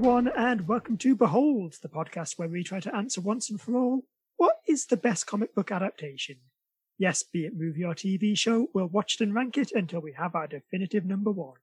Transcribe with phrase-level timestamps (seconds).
[0.00, 3.76] Everyone, and welcome to Behold, the podcast where we try to answer once and for
[3.76, 4.04] all
[4.38, 6.36] what is the best comic book adaptation?
[6.96, 10.14] Yes, be it movie or TV show, we'll watch it and rank it until we
[10.14, 11.58] have our definitive number one.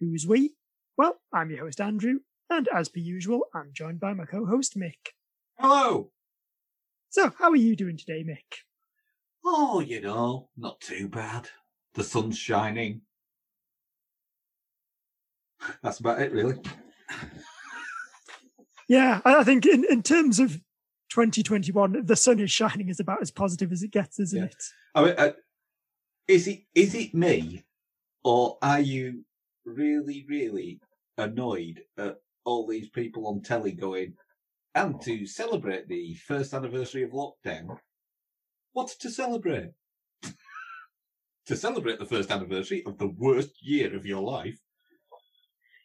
[0.00, 0.52] Who's we?
[0.98, 2.18] Well, I'm your host, Andrew,
[2.50, 5.14] and as per usual, I'm joined by my co host, Mick.
[5.58, 6.10] Hello.
[7.08, 8.66] So, how are you doing today, Mick?
[9.46, 11.48] Oh, you know, not too bad.
[11.94, 13.00] The sun's shining.
[15.82, 16.60] That's about it, really.
[18.88, 20.60] Yeah, I think in, in terms of
[21.10, 24.44] 2021, the sun is shining is about as positive as it gets, isn't Yeah.
[24.44, 24.64] it?
[24.94, 25.32] I mean, uh,
[26.28, 27.64] is it is it me,
[28.24, 29.24] or are you
[29.64, 30.80] really, really
[31.18, 34.14] annoyed at all these people on telly going?
[34.74, 37.78] And to celebrate the first anniversary of lockdown,
[38.72, 39.70] what to celebrate?
[41.46, 44.58] to celebrate the first anniversary of the worst year of your life.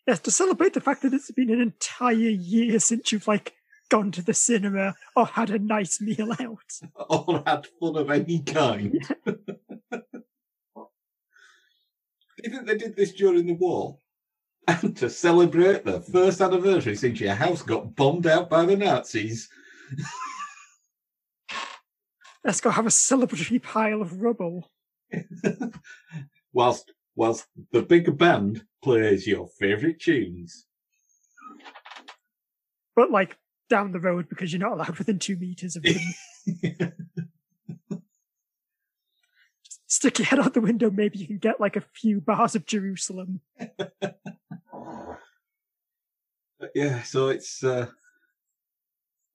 [0.07, 3.53] Yes, to celebrate the fact that it's been an entire year since you've like
[3.89, 6.79] gone to the cinema or had a nice meal out.
[7.09, 8.93] or had fun of any kind.
[9.25, 9.29] Do
[12.43, 13.97] you think they did this during the war?
[14.67, 19.49] And to celebrate the first anniversary since your house got bombed out by the Nazis.
[22.43, 24.71] Let's go have a celebratory pile of rubble.
[26.53, 26.91] whilst
[27.21, 30.65] whilst the big band plays your favourite tunes.
[32.95, 33.37] But like
[33.69, 36.93] down the road because you're not allowed within two meters of them.
[39.85, 42.65] Stick your head out the window, maybe you can get like a few bars of
[42.65, 43.41] Jerusalem.
[46.73, 47.85] Yeah, so it's uh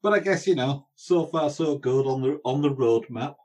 [0.03, 3.37] but I guess, you know, so far so good on the on the roadmap.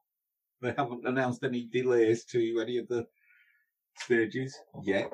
[0.64, 3.06] They haven't announced any delays to any of the
[4.02, 5.12] stages yet.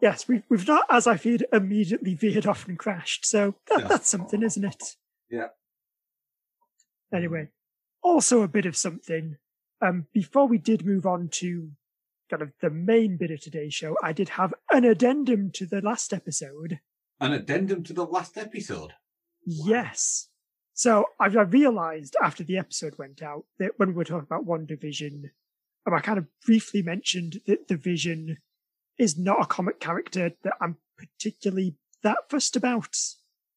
[0.00, 3.26] Yes, we've, we've not, as I feared, immediately veered off and crashed.
[3.26, 3.88] So that, Yeah.
[3.88, 4.82] that's something, isn't it?
[5.28, 5.48] Yeah.
[7.12, 7.48] Anyway,
[8.02, 9.36] also a bit of something.
[9.82, 11.70] Um, before we did move on to
[12.30, 15.80] kind of the main bit of today's show, I did have an addendum to the
[15.80, 16.78] last episode.
[17.20, 18.92] An addendum to the last episode.
[19.44, 20.28] Yes.
[20.72, 24.46] So I, I realized after the episode went out that when we were talking about
[24.46, 25.24] WandaVision,
[25.86, 28.38] um, I kind of briefly mentioned that the Vision
[28.98, 32.96] is not a comic character that I'm particularly that fussed about.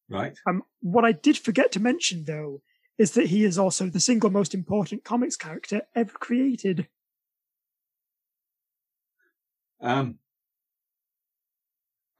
[0.08, 0.36] Right.
[0.46, 2.62] Um, what I did forget to mention though
[2.98, 6.88] is that he is also the single most important comics character ever created.
[9.80, 10.18] Um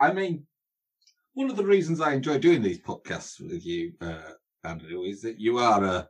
[0.00, 0.46] I mean
[1.34, 4.32] one of the reasons I enjoy doing these podcasts with you, uh,
[4.62, 6.08] Andrew, is that you are a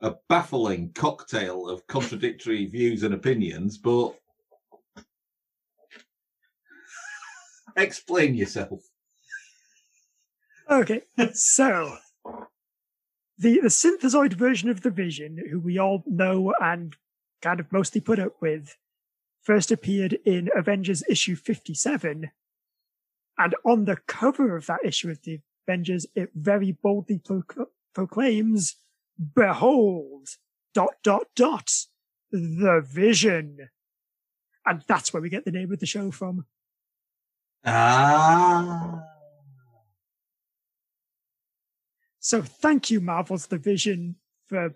[0.00, 4.14] a baffling cocktail of contradictory views and opinions, but
[7.76, 8.80] explain yourself.
[10.70, 11.02] Okay,
[11.32, 11.96] so
[13.38, 16.96] the the synthezoid version of the Vision, who we all know and
[17.42, 18.76] kind of mostly put up with,
[19.42, 22.30] first appeared in Avengers issue fifty seven,
[23.38, 28.76] and on the cover of that issue of the Avengers, it very boldly procl- proclaims,
[29.34, 30.28] "Behold,
[30.74, 31.70] dot dot dot,
[32.30, 33.68] the Vision,"
[34.64, 36.46] and that's where we get the name of the show from.
[37.64, 39.04] Ah
[42.20, 44.16] So thank you, Marvel's The Vision,
[44.46, 44.74] for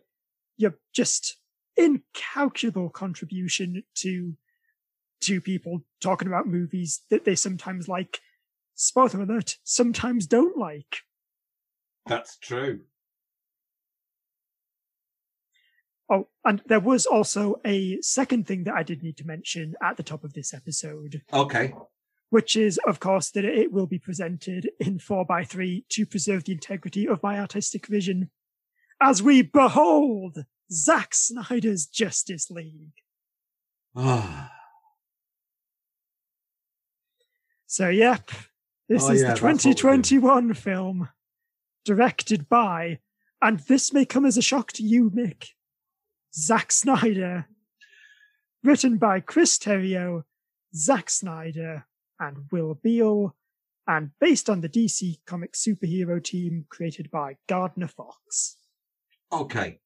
[0.57, 1.37] your just
[1.77, 4.37] incalculable contribution to
[5.21, 8.21] to people talking about movies that they sometimes like.
[8.75, 11.03] Spoiler alert, sometimes don't like.
[12.07, 12.81] that's true.
[16.15, 19.97] Oh, and there was also a second thing that I did need to mention at
[19.97, 21.75] the top of this episode, Okay.
[22.31, 27.09] which is, of course, that it will be presented in 4x3 to preserve the integrity
[27.09, 28.31] of my artistic vision
[29.01, 32.93] as we behold Zack Snyder's Justice League.
[33.97, 34.51] Ah.
[37.67, 38.31] So, yep,
[38.89, 40.03] this Oh, is yeah, the that's what we're doing.
[40.03, 41.09] 2021 film
[41.85, 43.01] directed by,
[43.43, 45.49] and this may come as a shock to you, Mick,
[46.35, 47.47] Zack Snyder.
[48.63, 50.25] Written by Chris Terrio,
[50.75, 51.87] Zack Snyder,
[52.19, 53.35] and Will Beall,
[53.87, 58.57] and based on the DC comic superhero team created by Gardner Fox.
[59.31, 59.81] Okay.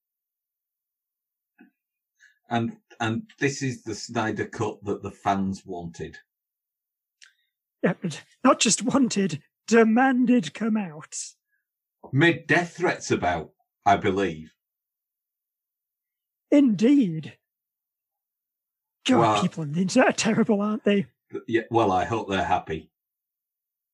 [2.48, 6.18] And and this is the Snyder cut that the fans wanted.
[7.82, 11.14] Yeah, but not just wanted, demanded come out.
[12.12, 13.50] Made death threats about,
[13.84, 14.52] I believe.
[16.50, 17.36] Indeed.
[19.06, 21.06] God, Well- people on the internet are terrible, aren't they?
[21.46, 22.90] Yeah, well, I hope they're happy.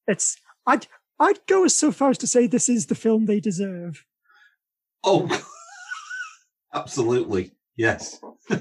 [0.07, 0.37] It's
[0.67, 0.87] I'd
[1.19, 4.05] I'd go as so far as to say this is the film they deserve.
[5.03, 5.29] Oh,
[6.75, 8.21] absolutely, yes.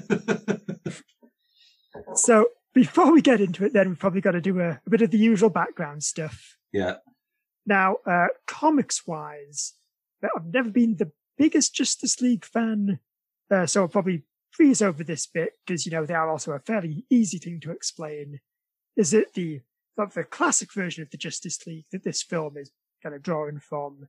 [2.14, 5.02] so before we get into it, then we've probably got to do a, a bit
[5.02, 6.56] of the usual background stuff.
[6.72, 6.96] Yeah.
[7.66, 9.74] Now, uh, comics wise,
[10.22, 12.98] I've never been the biggest Justice League fan,
[13.50, 16.60] uh, so I'll probably freeze over this bit because you know they are also a
[16.60, 18.40] fairly easy thing to explain.
[18.96, 19.60] Is it the
[19.96, 22.70] the classic version of the Justice League that this film is
[23.02, 24.08] kind of drawing from?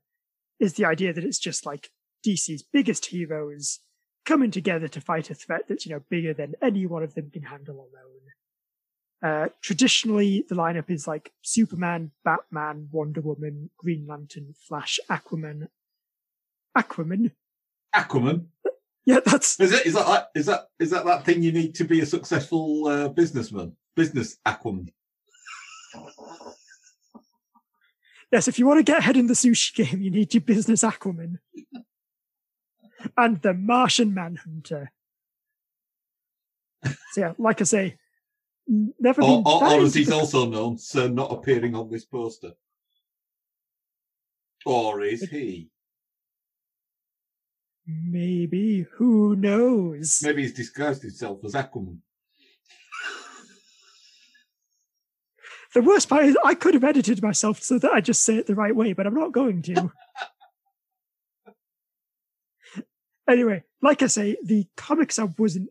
[0.60, 1.90] Is the idea that it's just like
[2.26, 3.80] DC's biggest heroes
[4.26, 7.30] coming together to fight a threat that's you know bigger than any one of them
[7.32, 8.16] can handle alone.
[9.24, 15.68] Uh, traditionally, the lineup is like Superman, Batman, Wonder Woman, Green Lantern, Flash, Aquaman.
[16.78, 17.32] Aquaman.
[17.96, 18.46] Aquaman.
[19.06, 19.60] Yeah, that's.
[19.60, 19.86] Is it?
[19.86, 23.08] Is that is that is that that thing you need to be a successful uh,
[23.10, 23.76] businessman?
[23.96, 24.90] Business Aquaman.
[28.32, 30.84] Yes, if you want to get ahead in the sushi game, you need your business
[30.84, 31.38] Aquaman
[33.16, 34.92] and the Martian Manhunter.
[36.84, 37.98] So yeah, like I say,
[38.68, 39.44] never or, been.
[39.46, 42.54] Or, or as he's also known, Sir not appearing on this poster.
[44.66, 45.70] Or is he?
[47.88, 48.88] Maybe.
[48.94, 50.20] Who knows?
[50.24, 52.00] Maybe he's disguised himself as Aquaman.
[55.74, 58.48] The worst part is I could have edited myself so that I just say it
[58.48, 59.92] the right way, but I'm not going to.
[63.30, 65.70] anyway, like I say, the comics I wasn't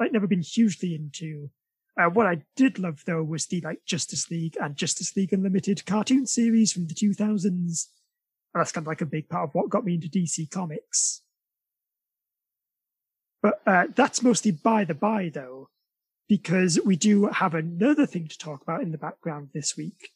[0.00, 1.50] like never been hugely into.
[1.96, 5.86] Uh, what I did love though was the like Justice League and Justice League Unlimited
[5.86, 7.44] cartoon series from the 2000s.
[7.46, 11.22] And that's kind of like a big part of what got me into DC Comics.
[13.44, 15.68] But uh, that's mostly by the by though,
[16.30, 20.12] because we do have another thing to talk about in the background this week,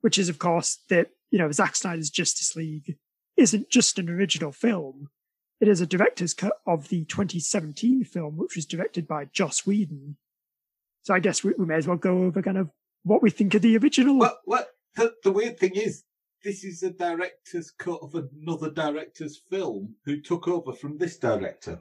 [0.00, 2.98] which is of course that, you know, Zack Snyder's Justice League
[3.36, 5.08] isn't just an original film.
[5.60, 10.16] It is a director's cut of the 2017 film, which was directed by Joss Whedon.
[11.02, 12.70] So I guess we, we may as well go over kind of
[13.02, 14.18] what we think of the original.
[14.18, 16.04] Well, well the, the weird thing is,
[16.44, 21.80] this is a director's cut of another director's film who took over from this director.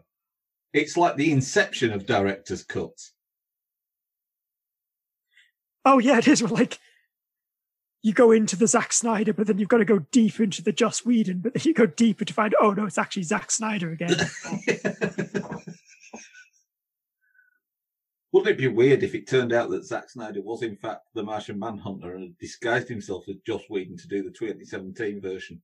[0.74, 3.14] It's like the inception of director's cuts.
[5.84, 6.42] Oh yeah, it is.
[6.42, 6.80] Like
[8.04, 10.72] you go into the Zack Snyder, but then you've got to go deep into the
[10.72, 13.92] Joss Whedon, but then you go deeper to find, oh no, it's actually Zack Snyder
[13.92, 14.16] again.
[18.34, 21.22] Wouldn't it be weird if it turned out that Zack Snyder was in fact the
[21.22, 25.62] Martian Manhunter and had disguised himself as Joss Whedon to do the 2017 version?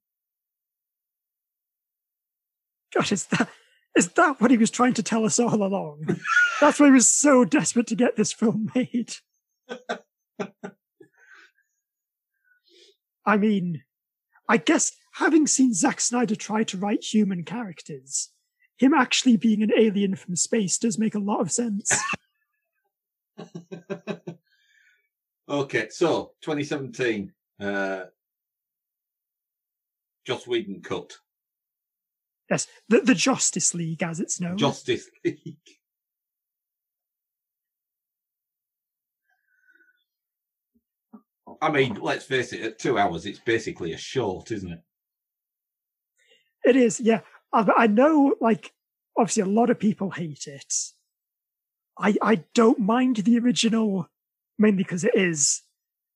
[2.94, 3.50] Gosh, is that
[3.98, 6.20] is that what he was trying to tell us all along?
[6.62, 9.16] That's why he was so desperate to get this film made.
[13.26, 13.84] I mean,
[14.48, 18.30] I guess having seen Zack Snyder try to write human characters,
[18.78, 22.00] him actually being an alien from space does make a lot of sense.
[25.50, 28.04] okay, so 2017, uh,
[30.26, 31.18] Joss Whedon cut.
[32.50, 34.58] Yes, the, the Justice League, as it's known.
[34.58, 35.58] Justice League.
[41.62, 44.82] I mean, let's face it, at two hours, it's basically a short, isn't it?
[46.64, 47.22] It is, yeah.
[47.54, 48.74] I, I know, like,
[49.18, 50.74] obviously, a lot of people hate it.
[51.98, 54.08] I, I don't mind the original,
[54.60, 55.64] mainly because it is,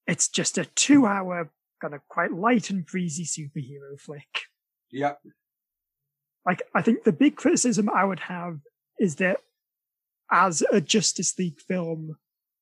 [0.06, 1.50] it's just a two hour,
[1.82, 4.42] kind of quite light and breezy superhero flick.
[4.92, 5.14] Yeah.
[6.46, 8.60] Like, I think the big criticism I would have
[9.00, 9.38] is that
[10.32, 12.18] as a Justice League film,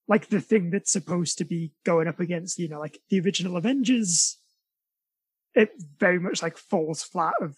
[0.08, 3.58] like the thing that's supposed to be going up against, you know, like the original
[3.58, 4.38] Avengers,
[5.54, 7.58] it very much like falls flat of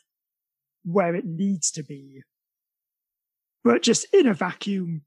[0.83, 2.23] where it needs to be.
[3.63, 5.03] But just in a vacuum,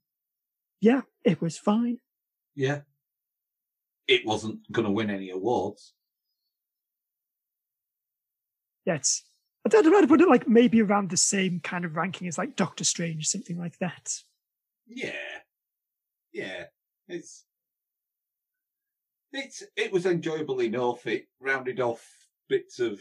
[0.81, 1.99] yeah, it was fine.
[2.55, 2.81] Yeah.
[4.07, 5.93] It wasn't going to win any awards.
[8.85, 9.23] It's,
[9.65, 12.37] I don't know, I'd put it like maybe around the same kind of ranking as
[12.37, 14.21] like Doctor Strange, something like that.
[14.87, 15.11] Yeah.
[16.31, 16.65] Yeah.
[17.07, 17.45] It's
[19.33, 21.05] it's it was enjoyable enough.
[21.07, 22.07] It rounded off
[22.47, 22.99] bits of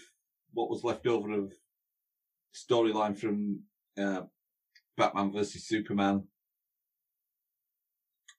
[0.52, 1.52] what was left over of
[2.54, 3.60] storyline from
[3.98, 4.22] uh,
[4.96, 6.24] Batman versus Superman.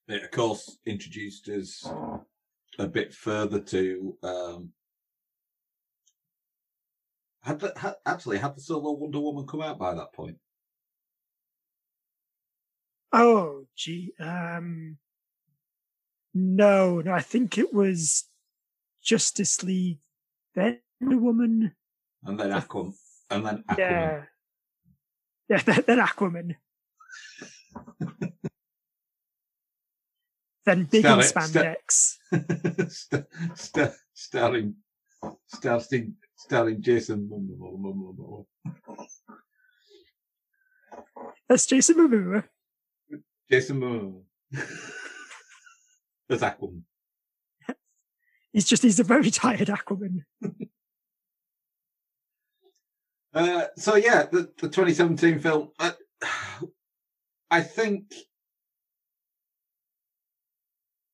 [0.08, 1.88] It of course introduced us
[2.80, 4.70] a bit further to um,
[7.46, 10.38] had, the, had actually had the solo Wonder Woman come out by that point.
[13.14, 14.14] Oh, gee.
[14.20, 14.98] Um,
[16.34, 18.26] No, no, I think it was
[19.04, 20.00] Justice League,
[20.56, 21.72] then Wonder Woman,
[22.24, 22.94] and then Aquaman,
[23.30, 23.78] and then Aquaman.
[23.78, 24.24] yeah,
[25.48, 26.56] yeah, then, then Aquaman,
[30.66, 32.18] then Big Star- Star- spandex.
[32.92, 34.76] Star- star- starring,
[35.48, 37.30] starring, starring Jason.
[41.48, 42.44] That's Jason Momoa.
[43.50, 44.22] Jason Momoa.
[46.30, 46.82] As Aquaman.
[48.52, 50.24] He's just he's a very tired Aquaman.
[53.36, 55.70] Uh, so yeah, the, the 2017 film.
[55.78, 55.92] Uh,
[57.52, 58.14] I think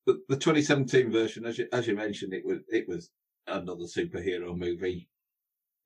[0.06, 3.10] the, the 2017 version, as you, as you mentioned, it was it was
[3.48, 5.10] another superhero movie.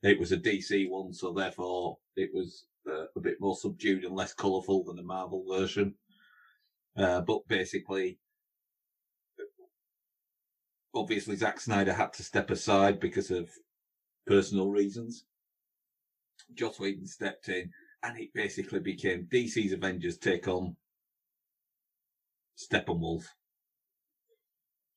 [0.03, 4.15] It was a DC one, so therefore it was uh, a bit more subdued and
[4.15, 5.95] less colourful than the Marvel version.
[6.97, 8.19] Uh, but basically,
[10.93, 13.49] obviously, Zack Snyder had to step aside because of
[14.25, 15.25] personal reasons.
[16.53, 17.71] Joss Whedon stepped in,
[18.03, 20.75] and it basically became DC's Avengers take on
[22.57, 23.25] Steppenwolf.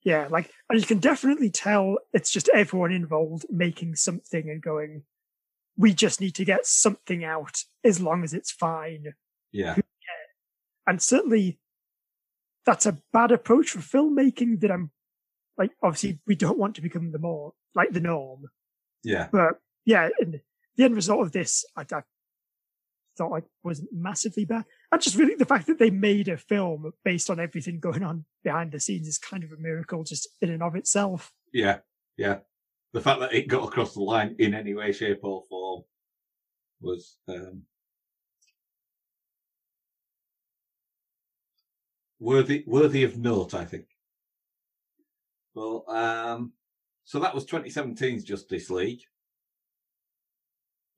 [0.04, 5.02] Yeah, like and you can definitely tell it's just everyone involved making something and going,
[5.76, 9.14] we just need to get something out as long as it's fine.
[9.52, 9.76] Yeah,
[10.86, 11.58] And certainly
[12.66, 14.90] that's a bad approach for filmmaking that I'm
[15.56, 18.46] like obviously we don't want to become the more like the norm.
[19.02, 20.40] yeah, But yeah, and
[20.76, 22.02] the end result of this I, I
[23.16, 24.64] thought like wasn't massively bad.
[24.90, 28.24] And just really the fact that they made a film based on everything going on
[28.42, 31.30] behind the scenes is kind of a miracle just in and of itself.
[31.52, 31.78] yeah,
[32.16, 32.38] yeah.
[32.94, 35.82] The fact that it got across the line in any way, shape, or form
[36.80, 37.62] was um,
[42.18, 43.86] worthy worthy of note, I think.
[45.54, 46.52] Well, um,
[47.04, 49.02] so that was 2017's Justice League.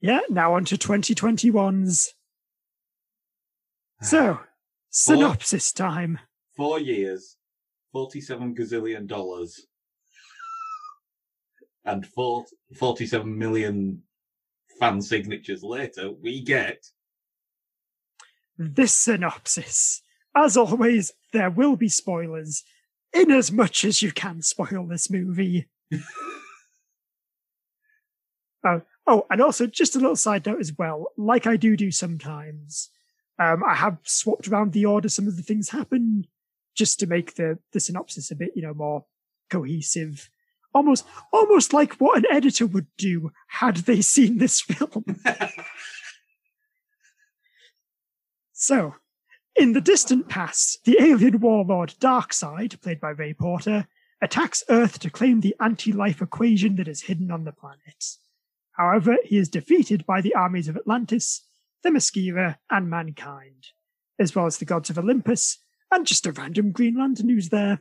[0.00, 2.14] Yeah, now on to 2021's.
[4.02, 4.40] So,
[4.90, 6.18] synopsis time.
[6.56, 7.36] Four years,
[7.92, 9.66] 47 gazillion dollars,
[11.84, 12.44] and four,
[12.76, 14.02] 47 million
[14.78, 16.84] fan signatures later, we get
[18.58, 20.02] This synopsis.
[20.36, 22.62] As always, there will be spoilers,
[23.12, 25.68] in as much as you can spoil this movie.
[28.62, 31.06] Oh, oh, and also just a little side note as well.
[31.16, 32.90] Like I do do sometimes,
[33.40, 36.26] um, I have swapped around the order some of the things happen
[36.76, 39.06] just to make the the synopsis a bit, you know, more
[39.50, 40.30] cohesive.
[40.72, 45.04] Almost, almost like what an editor would do had they seen this film.
[48.62, 48.96] So,
[49.56, 53.88] in the distant past, the alien warlord Darkseid, played by Ray Porter,
[54.20, 58.04] attacks Earth to claim the anti life equation that is hidden on the planet.
[58.72, 61.40] However, he is defeated by the armies of Atlantis,
[61.84, 63.68] Themyscira, and mankind,
[64.18, 65.58] as well as the gods of Olympus,
[65.90, 67.80] and just a random Green Lantern who's there.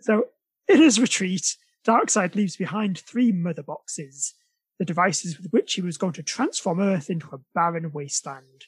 [0.00, 0.24] So,
[0.68, 1.56] in his retreat,
[1.86, 4.34] Darkseid leaves behind three mother boxes,
[4.78, 8.66] the devices with which he was going to transform Earth into a barren wasteland.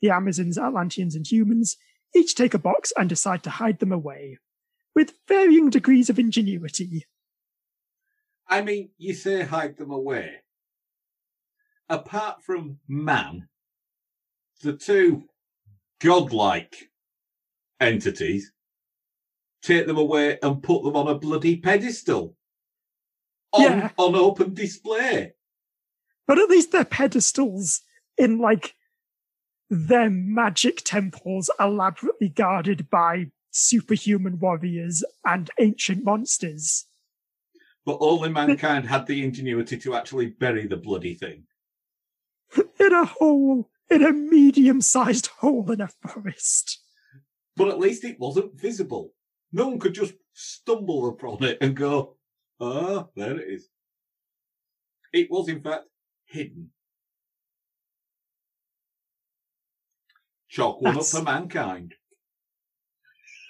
[0.00, 1.76] The Amazons, Atlanteans, and humans
[2.14, 4.38] each take a box and decide to hide them away,
[4.94, 7.06] with varying degrees of ingenuity.
[8.48, 10.42] I mean, you say hide them away.
[11.90, 13.48] Apart from man,
[14.62, 15.24] the two
[16.00, 16.88] godlike
[17.80, 18.52] entities
[19.60, 22.36] take them away and put them on a bloody pedestal
[23.52, 23.90] on, Yeah.
[23.98, 25.32] on open display.
[26.28, 27.82] But at least they're pedestals
[28.16, 28.76] in like
[29.68, 36.86] their magic temples elaborately guarded by superhuman warriors and ancient monsters.
[37.84, 41.46] But only mankind had the ingenuity to actually bury the bloody thing.
[42.56, 46.80] In a hole, in a medium sized hole in a forest.
[47.56, 49.12] But at least it wasn't visible.
[49.52, 52.16] No one could just stumble upon it and go,
[52.60, 53.68] ah, there it is.
[55.12, 55.84] It was, in fact,
[56.24, 56.70] hidden.
[60.48, 61.94] Chalk one That's- up for mankind.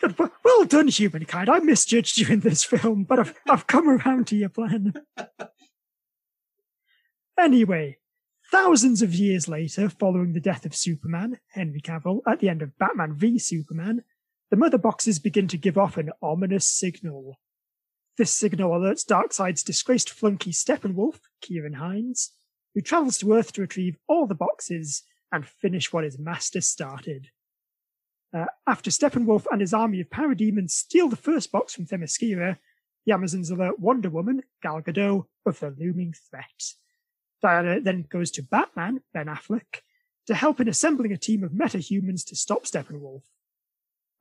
[0.01, 1.51] Good, Well done, humankind.
[1.51, 4.95] I misjudged you in this film, but I've, I've come around to your plan.
[7.39, 7.97] Anyway,
[8.51, 12.77] thousands of years later, following the death of Superman, Henry Cavill, at the end of
[12.79, 14.03] Batman v Superman,
[14.51, 17.39] the mother boxes begin to give off an ominous signal.
[18.19, 22.33] This signal alerts Darkseid's disgraced flunky Steppenwolf, Ciarán Hinds,
[22.75, 25.03] who travels to Earth to retrieve all the boxes
[25.33, 27.29] and finish what his master started.
[28.35, 32.59] Uh, after Steppenwolf and his army of parademons steal the first box from Themyscira,
[33.07, 36.75] the Amazons alert Wonder Woman, Gal Gadot, of the looming threat.
[37.43, 39.83] Diana then goes to Batman, Ben Affleck,
[40.27, 43.23] to help in assembling a team of metahumans to stop Steppenwolf.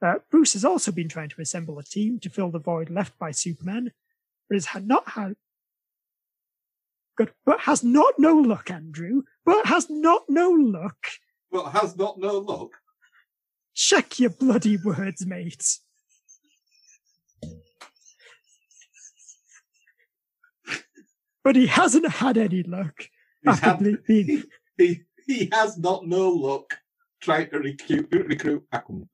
[0.02, 3.18] Uh, Bruce has also been trying to assemble a team to fill the void left
[3.20, 3.92] by Superman,
[4.50, 5.36] but has not had
[7.18, 9.24] good, but has not no luck, Andrew.
[9.46, 11.08] But has not no luck.
[11.52, 12.72] But has not no luck.
[13.76, 15.80] Check your bloody words, mate.
[21.44, 23.10] But he hasn't had any luck
[23.46, 24.44] had- being
[24.78, 26.80] He, he has not no luck
[27.22, 29.08] trying to recruit, recruit Aquaman.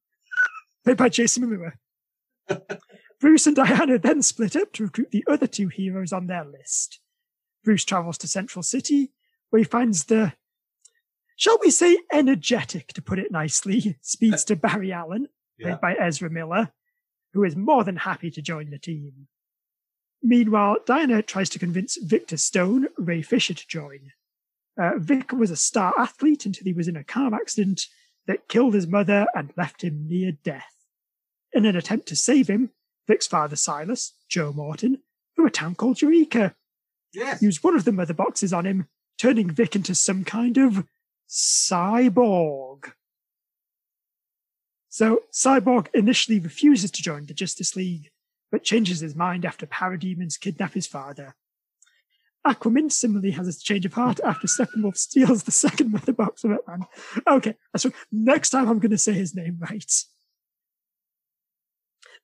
[0.84, 1.74] played by Jason Momoa.
[3.20, 7.00] Bruce and Diana then split up to recruit the other two heroes on their list.
[7.63, 9.12] Bruce travels to Central City,
[9.50, 10.34] where he finds the,
[11.36, 15.27] shall we say, energetic, to put it nicely, speedster Barry Allen,
[15.60, 15.77] played Yeah.
[15.82, 16.72] by Ezra Miller,
[17.34, 19.27] who is more than happy to join the team.
[20.24, 24.12] Meanwhile, Diana tries to convince Victor Stone, Ray Fisher, to join.
[24.79, 27.88] Uh, Vic was a star athlete until he was in a car accident
[28.27, 30.74] that killed his mother and left him near death.
[31.53, 32.72] In an attempt to save him,
[33.07, 35.01] Vic's father Silas, Joe Morton,
[35.36, 36.55] from a town called Eureka,
[37.13, 37.41] Yes.
[37.41, 40.86] used one of the mother boxes on him, turning Vic into some kind of
[41.29, 42.91] cyborg.
[44.89, 48.12] So, Cyborg initially refuses to join the Justice League,
[48.51, 51.35] but changes his mind after parademons kidnap his father.
[52.45, 56.51] Aquaman similarly has a change of heart after Steppenwolf steals the second mother box of
[56.51, 56.87] Batman.
[57.27, 59.91] Okay, so next time I'm going to say his name right.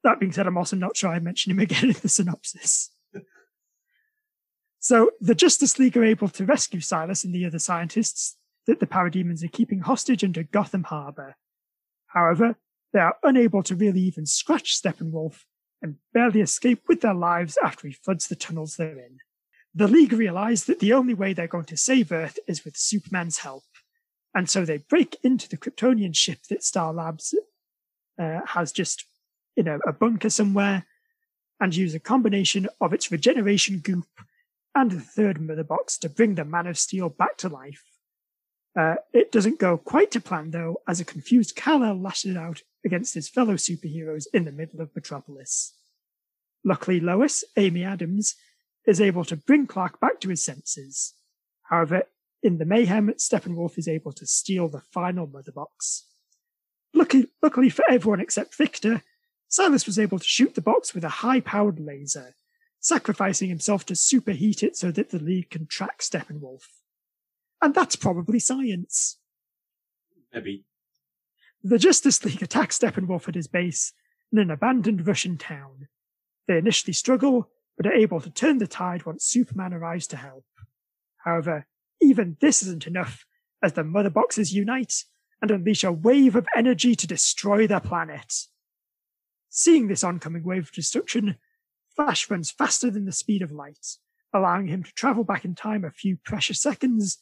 [0.03, 2.91] That being said, I'm also not sure I mention him again in the synopsis.
[4.79, 8.87] So the Justice League are able to rescue Silas and the other scientists that the
[8.87, 11.35] parademons are keeping hostage under Gotham Harbor.
[12.07, 12.57] However,
[12.93, 15.43] they are unable to really even scratch Steppenwolf
[15.81, 19.17] and barely escape with their lives after he floods the tunnels they're in.
[19.73, 23.39] The League realize that the only way they're going to save Earth is with Superman's
[23.39, 23.63] help,
[24.35, 27.33] and so they break into the Kryptonian ship that Star Labs
[28.19, 29.05] uh, has just
[29.55, 30.85] in a, a bunker somewhere
[31.59, 34.07] and use a combination of its regeneration goop
[34.75, 37.83] and the third mother box to bring the Man of Steel back to life.
[38.77, 43.13] Uh, it doesn't go quite to plan though, as a confused Kal-El lashes out against
[43.13, 45.73] his fellow superheroes in the middle of Metropolis.
[46.63, 48.35] Luckily, Lois, Amy Adams,
[48.85, 51.13] is able to bring Clark back to his senses.
[51.63, 52.03] However,
[52.43, 56.07] in the mayhem, Steppenwolf is able to steal the final mother box.
[56.93, 59.03] Lucky, luckily for everyone except Victor,
[59.47, 62.35] Silas was able to shoot the box with a high-powered laser,
[62.79, 66.63] sacrificing himself to superheat it so that the League can track Steppenwolf.
[67.61, 69.17] And that's probably science.
[70.33, 70.65] Maybe.
[71.63, 73.93] The Justice League attacks Steppenwolf at his base
[74.31, 75.87] in an abandoned Russian town.
[76.47, 80.45] They initially struggle, but are able to turn the tide once Superman arrives to help.
[81.17, 81.67] However,
[82.01, 83.25] even this isn't enough,
[83.61, 85.05] as the Mother Boxes unite
[85.39, 88.47] and unleash a wave of energy to destroy their planet.
[89.49, 91.37] Seeing this oncoming wave of destruction,
[91.95, 93.97] Flash runs faster than the speed of light,
[94.33, 97.21] allowing him to travel back in time a few precious seconds,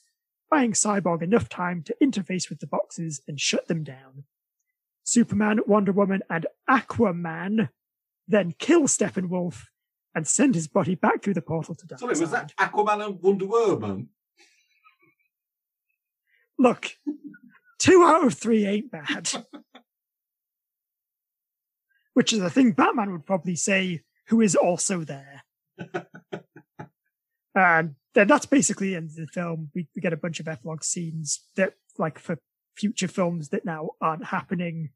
[0.49, 4.23] buying Cyborg enough time to interface with the boxes and shut them down.
[5.03, 7.69] Superman, Wonder Woman, and Aquaman
[8.27, 9.65] then kill Steppenwolf
[10.13, 13.45] and send his body back through the portal to Sorry, was that Aquaman and Wonder
[13.45, 14.09] Woman?
[16.57, 16.91] Look,
[17.79, 19.29] two out of three ain't bad.
[22.13, 25.43] Which is a thing Batman would probably say, who is also there.
[27.55, 29.69] and then that's basically the end of the film.
[29.75, 32.37] We, we get a bunch of epilogue scenes that, like, for
[32.75, 34.89] future films that now aren't happening,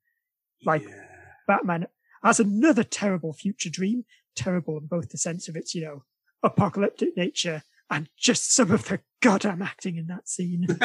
[0.65, 1.05] Like- Yeah.
[1.47, 1.87] Batman
[2.23, 4.05] has another terrible future dream.
[4.35, 6.03] Terrible in both the sense of its, you know,
[6.41, 10.67] apocalyptic nature and just some of the goddamn acting in that scene.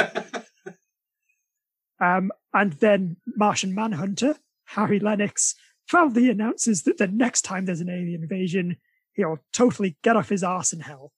[2.00, 4.36] Um, and then Martian Manhunter,
[4.66, 5.54] Harry Lennix,
[5.88, 8.76] proudly announces that the next time there's an alien invasion,
[9.14, 11.12] he'll totally get off his arse and help.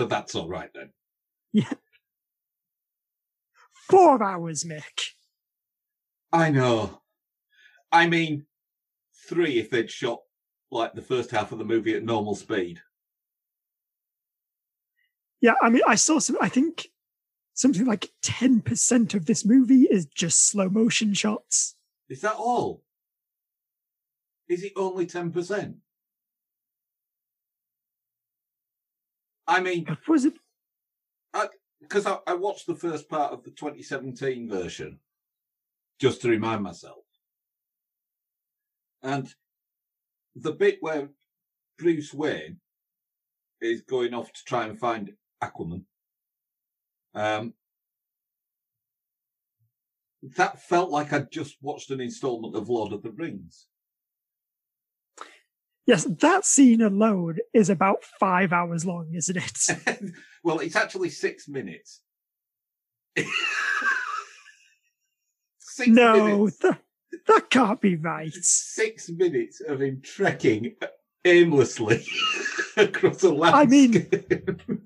[0.00, 0.88] So that's all right then.
[1.52, 1.74] Yeah.
[3.90, 5.10] Four hours, Mick.
[6.32, 7.02] I know.
[7.92, 8.46] I mean,
[9.28, 10.20] three if they'd shot
[10.70, 12.80] like the first half of the movie at normal speed.
[15.42, 16.88] Yeah, I mean, I saw some, I think
[17.52, 21.76] something like 10% of this movie is just slow motion shots.
[22.08, 22.84] Is that all?
[24.48, 25.74] Is it only 10%?
[29.50, 30.34] I mean, was it?
[31.80, 35.00] because I, I watched the first part of the 2017 version,
[35.98, 37.04] just to remind myself.
[39.02, 39.28] And
[40.36, 41.08] the bit where
[41.78, 42.60] Bruce Wayne
[43.60, 45.82] is going off to try and find Aquaman,
[47.14, 47.54] um,
[50.36, 53.66] that felt like I'd just watched an installment of Lord of the Rings.
[55.90, 60.12] Yes, that scene alone is about five hours long, isn't it?
[60.44, 62.02] well, it's actually six minutes.
[65.58, 66.58] six no, minutes.
[66.58, 66.80] That,
[67.26, 68.32] that can't be right.
[68.32, 70.76] Six minutes of him trekking
[71.24, 72.04] aimlessly
[72.76, 73.54] across a landscape.
[73.54, 73.92] I mean,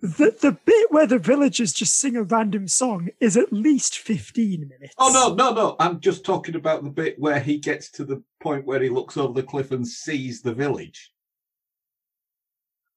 [0.00, 4.68] the, the bit where the villagers just sing a random song is at least 15
[4.68, 4.94] minutes.
[4.98, 5.76] Oh, no, no, no.
[5.78, 9.16] I'm just talking about the bit where he gets to the point where he looks
[9.16, 11.12] over the cliff and sees the village.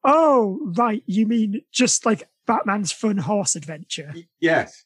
[0.03, 1.03] Oh, right.
[1.05, 4.13] You mean just like Batman's fun horse adventure?
[4.39, 4.85] Yes.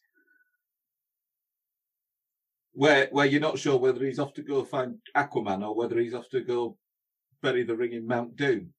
[2.74, 6.14] Where where you're not sure whether he's off to go find Aquaman or whether he's
[6.14, 6.78] off to go
[7.42, 8.74] bury the ring in Mount Doom.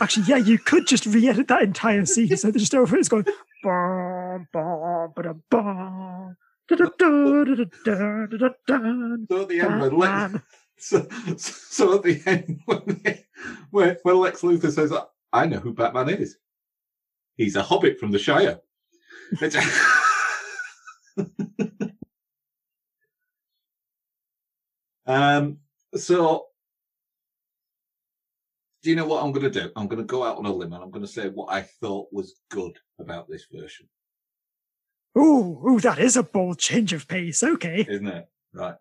[0.00, 3.24] Actually, yeah, you could just re-edit that entire scene so they're just over it's going
[3.62, 4.44] ba
[5.50, 6.36] bum.
[6.68, 6.98] So at
[9.48, 10.34] the end, when Lex,
[10.78, 13.24] so, so at the end, when, they,
[13.70, 14.92] when, when Lex Luthor says,
[15.32, 16.36] "I know who Batman is.
[17.36, 18.60] He's a hobbit from the Shire."
[25.06, 25.58] um.
[25.98, 26.46] So
[28.82, 29.70] do you know what I'm going to do?
[29.76, 31.62] I'm going to go out on a limb and I'm going to say what I
[31.62, 33.88] thought was good about this version.
[35.16, 37.42] Ooh, ooh, that is a bold change of pace.
[37.42, 37.84] Okay.
[37.88, 38.28] Isn't it?
[38.54, 38.76] Right.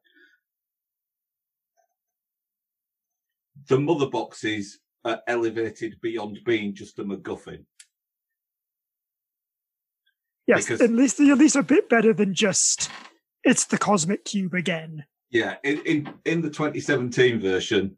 [3.68, 7.66] The mother boxes are elevated beyond being just a MacGuffin.
[10.46, 12.90] Yes, because, at least at least a bit better than just
[13.44, 15.04] it's the cosmic cube again.
[15.30, 17.98] Yeah, in in, in the 2017 version,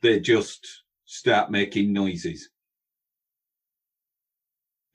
[0.00, 2.50] they just start making noises.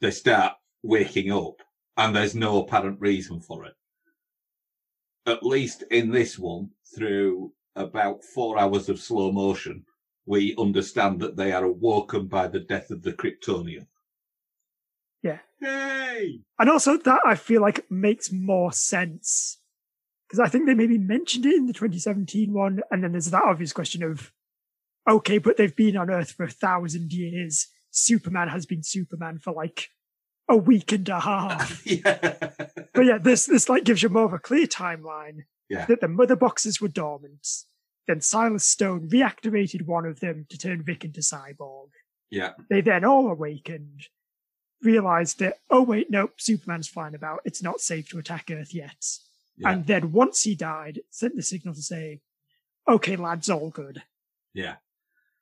[0.02, 1.62] They start waking up,
[1.98, 3.74] and there's no apparent reason for it.
[5.26, 9.86] At least in this one, through about four hours of slow motion,
[10.26, 13.88] we understand that they are awoken by the death of the Kryptonian.
[15.22, 15.40] Yeah.
[15.62, 16.42] Yay!
[16.60, 19.60] And also that I feel like makes more sense.
[20.28, 23.44] Because I think they maybe mentioned it in the 2017 one, and then there's that
[23.44, 24.32] obvious question of
[25.08, 27.68] okay, but they've been on Earth for a thousand years.
[27.92, 29.90] Superman has been Superman for like
[30.50, 31.86] a week and a half.
[31.86, 32.38] yeah.
[32.94, 35.44] But yeah, this this like gives you more of a clear timeline.
[35.70, 35.86] Yeah.
[35.86, 37.48] That the mother boxes were dormant.
[38.08, 41.90] Then Silas Stone reactivated one of them to turn Vic into cyborg.
[42.30, 42.54] Yeah.
[42.70, 44.08] They then all awakened,
[44.84, 47.40] realized that, oh wait, nope, Superman's flying about.
[47.46, 49.04] It's not safe to attack Earth yet.
[49.58, 49.72] Yeah.
[49.72, 52.22] And then once he died, sent the signal to say,
[52.88, 54.04] okay, lads, all good.
[54.54, 54.76] Yeah.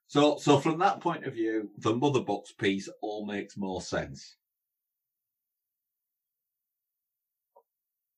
[0.08, 4.36] So, so from that point of view, the mother box piece all makes more sense.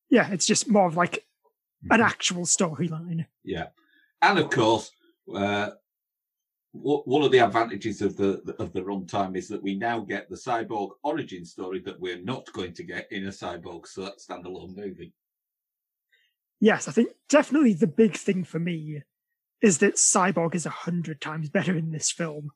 [0.09, 1.25] Yeah, it's just more of like
[1.89, 2.01] an mm-hmm.
[2.01, 3.25] actual storyline.
[3.43, 3.67] Yeah,
[4.21, 4.91] and of course,
[5.33, 5.71] uh,
[6.73, 10.35] one of the advantages of the of the runtime is that we now get the
[10.35, 15.13] cyborg origin story that we're not going to get in a cyborg standalone movie.
[16.59, 19.03] Yes, I think definitely the big thing for me
[19.61, 22.51] is that Cyborg is a hundred times better in this film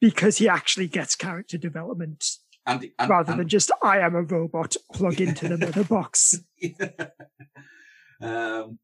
[0.00, 2.24] because he actually gets character development
[2.66, 6.40] and, and, rather and, than just I am a robot, plug into the mother box.
[8.20, 8.78] um,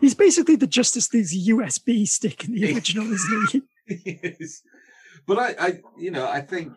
[0.00, 4.20] He's basically the Justice League's USB stick in the original, isn't he?
[4.22, 4.62] yes.
[5.26, 6.72] But I, I, you know, I think,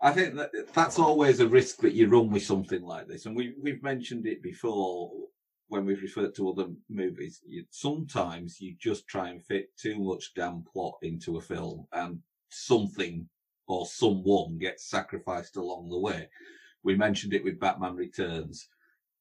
[0.00, 3.34] I think that that's always a risk that you run with something like this, and
[3.36, 5.10] we we've mentioned it before
[5.68, 10.32] when we've referred to other movies, you, sometimes you just try and fit too much
[10.34, 13.28] damn plot into a film and something
[13.66, 16.28] or someone gets sacrificed along the way.
[16.82, 18.68] We mentioned it with Batman Returns.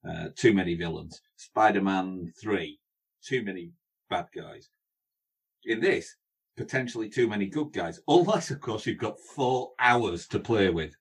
[0.07, 1.21] Uh, too many villains.
[1.35, 2.79] Spider-Man 3.
[3.21, 3.71] Too many
[4.09, 4.69] bad guys.
[5.65, 6.15] In this,
[6.57, 8.01] potentially too many good guys.
[8.07, 10.95] Unless, of course, you've got four hours to play with.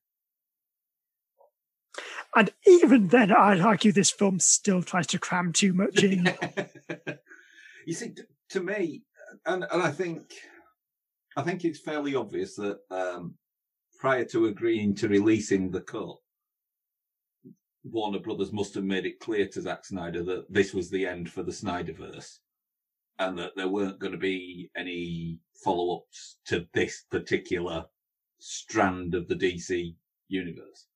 [2.36, 6.32] And even then, I'd argue this film still tries to cram too much in.
[7.86, 8.12] you see,
[8.50, 9.02] to me,
[9.46, 10.34] and, and I think,
[11.36, 13.34] I think it's fairly obvious that um,
[13.98, 16.16] prior to agreeing to releasing the cut,
[17.84, 21.30] Warner Brothers must have made it clear to Zack Snyder that this was the end
[21.30, 22.38] for the Snyderverse,
[23.18, 25.38] and that there weren't going to be any
[25.70, 27.84] follow-ups to this particular
[28.38, 29.94] strand of the DC
[30.28, 30.86] universe.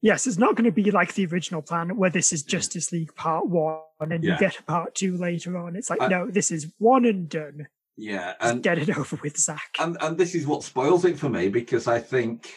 [0.00, 3.14] yes, it's not going to be like the original plan where this is Justice League
[3.14, 4.32] Part One and Yeah.
[4.32, 5.76] you get a Part Two later on.
[5.76, 7.68] It's like I- no, this is one and done.
[7.96, 9.70] Yeah, Just and get it over with, Zack.
[9.78, 12.50] and and this is what spoils it for me because I think,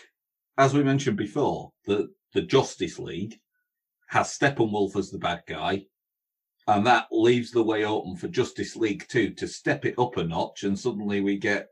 [0.58, 3.36] as we mentioned before, the the Justice League
[4.08, 5.86] has Steppenwolf as the bad guy,
[6.68, 10.24] and that leaves the way open for Justice League Two to step it up a
[10.24, 11.70] notch, and suddenly we get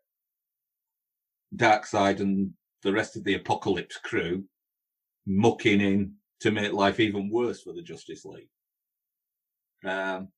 [1.56, 2.52] Darkseid and
[2.84, 4.44] the rest of the Apokolips crew
[5.26, 8.50] mucking in to make life even worse for the Justice League.
[9.86, 10.30] Um,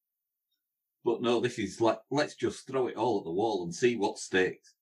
[1.04, 3.96] but no, this is like let's just throw it all at the wall and see
[3.96, 4.76] what sticks.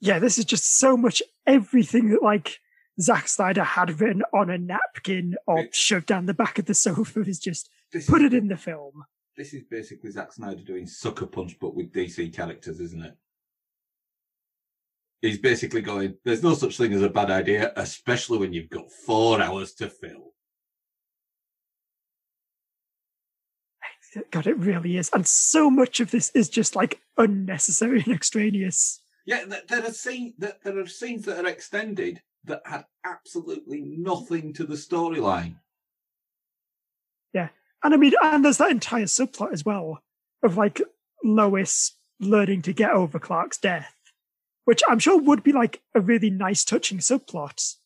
[0.00, 2.58] yeah, this is just so much everything that like
[3.00, 6.74] Zack Snyder had written on a napkin or It- shoved down the back of the
[6.74, 9.04] sofa is just put is, it in the film.
[9.36, 13.16] this is basically Zack Snyder doing Sucker Punch, but with DC characters, isn't it?
[15.22, 18.90] He's basically going, there's no such thing as a bad idea, especially when you've got
[18.90, 20.34] four hours to fill.
[24.32, 25.08] God, it really is.
[25.12, 29.02] And so much of this is just like unnecessary and extraneous.
[29.24, 34.52] Yeah, there are scenes that there are scenes that are extended that had absolutely nothing
[34.54, 35.56] to the storyline.
[37.32, 37.48] Yeah.
[37.82, 40.02] And I mean, and there's that entire subplot as well
[40.42, 40.80] of like
[41.22, 43.94] Lois learning to get over Clark's death,
[44.64, 47.76] which I'm sure would be like a really nice, touching subplot.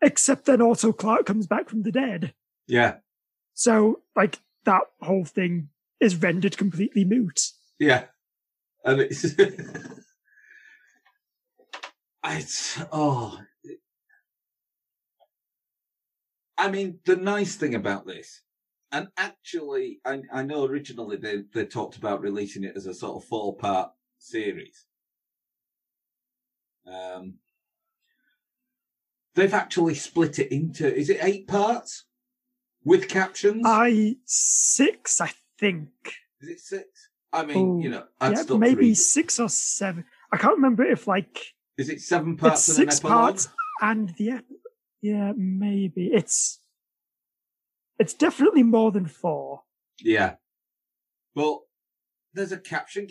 [0.00, 2.32] Except then also Clark comes back from the dead.
[2.66, 2.96] Yeah,
[3.54, 5.70] So, like, that whole thing
[6.00, 7.40] is rendered completely moot.
[7.78, 8.04] yeah,
[8.84, 9.24] and it's
[12.24, 13.40] it's oh.
[16.58, 18.42] I mean, the nice thing about this,
[18.90, 23.22] and actually, I, I know originally they, they talked about releasing it as a sort
[23.22, 24.86] of four part series.
[26.86, 27.34] Um,
[29.34, 32.06] they've actually split it into, is it eight parts
[32.84, 33.62] with captions?
[33.64, 35.90] I six, I think.
[36.40, 36.86] is it six?
[37.32, 40.06] I mean, Oh, you know, I'd yeah, maybe six or seven.
[40.32, 43.48] I can't remember if like Is it seven parts it's and six parts
[43.82, 44.42] and the
[45.00, 46.60] yeah, maybe it's
[47.98, 49.62] it's definitely more than four.
[50.00, 50.34] Yeah.
[51.34, 51.58] But
[52.34, 53.08] there's a caption.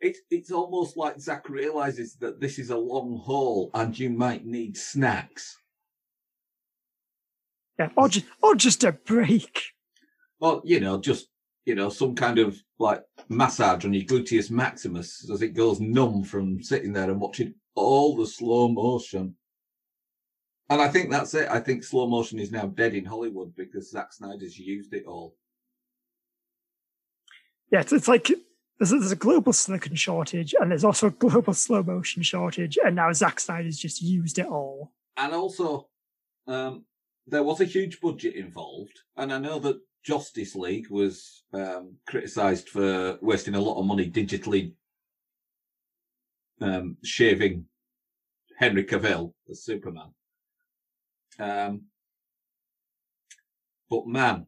[0.00, 4.46] It's it's almost like Zack realizes that this is a long haul and you might
[4.46, 5.56] need snacks.
[7.78, 9.62] Yeah, or just or just a break.
[10.38, 11.28] Well, you know, just
[11.66, 16.24] you know, some kind of like massage on your gluteus maximus as it goes numb
[16.24, 19.34] from sitting there and watching all the slow motion.
[20.70, 21.48] And I think that's it.
[21.50, 25.34] I think slow motion is now dead in Hollywood because Zack Snyder's used it all.
[27.72, 28.30] Yeah, it's, it's like
[28.78, 32.78] there's a, there's a global silicon shortage, and there's also a global slow motion shortage,
[32.84, 34.92] and now Zack Snyder's just used it all.
[35.16, 35.88] and also
[36.46, 36.84] um,
[37.26, 42.68] there was a huge budget involved, and I know that Justice League was um, criticised
[42.68, 44.72] for wasting a lot of money digitally
[46.60, 47.66] um, shaving
[48.58, 50.12] Henry Cavill as Superman.
[51.40, 51.86] Um,
[53.88, 54.46] but man,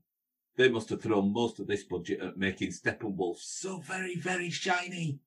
[0.57, 5.18] they must have thrown most of this budget at making Steppenwolf so very, very shiny.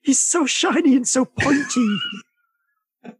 [0.00, 1.98] He's so shiny and so pointy.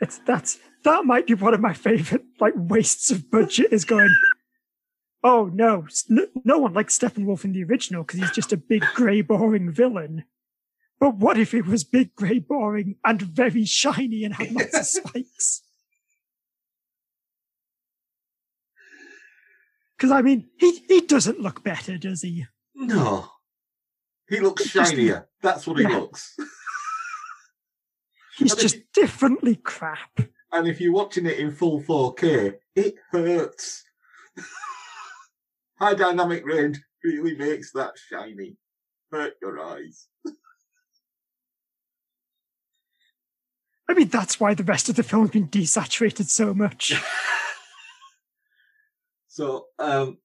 [0.00, 4.16] it's that's that might be one of my favorite like wastes of budget is going.
[5.22, 8.84] Oh no, no, no one likes Steppenwolf in the original because he's just a big
[8.94, 10.24] grey boring villain.
[11.04, 14.86] But what if it was big grey boring and very shiny and had lots of
[15.04, 15.60] spikes?
[19.94, 22.46] Because I mean, he he doesn't look better, does he?
[22.74, 23.28] No.
[24.30, 25.28] He looks shinier.
[25.42, 25.98] That's what he Yeah.
[25.98, 26.36] looks.
[28.38, 30.20] He's just differently crap.
[30.52, 33.84] And if you're watching it in full 4K, it hurts.
[35.78, 38.56] High dynamic range really makes that shiny.
[39.12, 40.08] Hurt your eyes.
[43.94, 46.92] Mean, that's why the rest of the film's been desaturated so much.
[49.26, 50.18] So, um,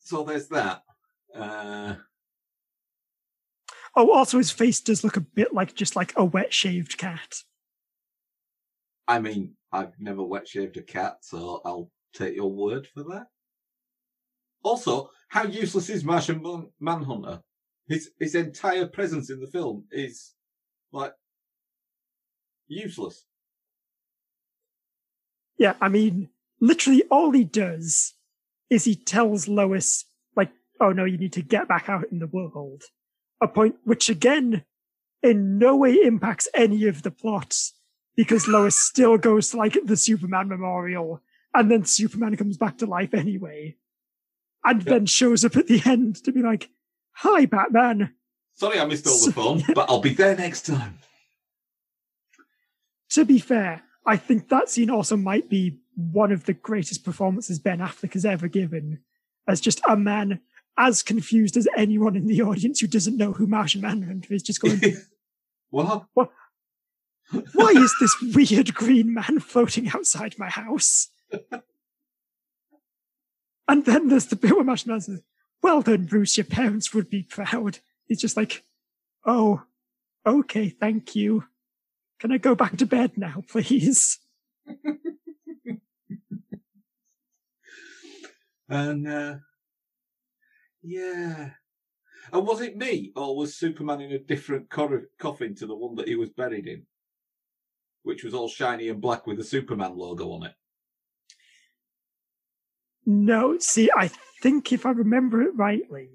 [0.00, 0.82] so there's that.
[1.34, 1.94] Uh,
[3.96, 7.42] Oh, also his face does look a bit like just like a wet shaved cat.
[9.08, 13.26] I mean, I've never wet shaved a cat, so I'll take your word for that.
[14.62, 17.42] Also, how useless is Martian Manhunter?
[17.88, 20.34] His his entire presence in the film is
[20.92, 21.12] like
[22.68, 23.24] useless.
[25.58, 26.28] Yeah, I mean,
[26.60, 28.14] literally all he does
[28.70, 30.04] is he tells Lois,
[30.36, 30.50] like,
[30.80, 32.84] oh no, you need to get back out in the world.
[33.40, 34.64] A point which again
[35.22, 37.74] in no way impacts any of the plots
[38.16, 41.22] because Lois still goes to like the Superman memorial
[41.54, 43.76] and then Superman comes back to life anyway.
[44.64, 46.68] And then shows up at the end to be like,
[47.12, 48.14] Hi, Batman.
[48.54, 50.98] Sorry I missed all the fun, but I'll be there next time.
[53.10, 57.58] To be fair, I think that scene also might be one of the greatest performances
[57.58, 59.00] Ben Affleck has ever given
[59.46, 60.40] as just a man
[60.76, 64.60] as confused as anyone in the audience who doesn't know who Martian Manhunter is, just
[64.60, 64.80] going,
[65.70, 66.06] What?
[66.14, 66.30] what?
[67.52, 71.08] Why is this weird green man floating outside my house?
[73.68, 75.22] and then there's the bit where Martian Manhunter says,
[75.62, 77.80] Well done, Bruce, your parents would be proud.
[78.06, 78.62] He's just like,
[79.26, 79.64] Oh,
[80.24, 81.44] okay, thank you.
[82.20, 84.18] Can I go back to bed now, please?
[88.68, 89.36] and uh,
[90.82, 91.50] yeah.
[92.32, 95.94] And was it me, or was Superman in a different cor- coffin to the one
[95.96, 96.84] that he was buried in,
[98.02, 100.52] which was all shiny and black with the Superman logo on it?
[103.06, 104.10] No, see, I
[104.42, 106.10] think if I remember it rightly,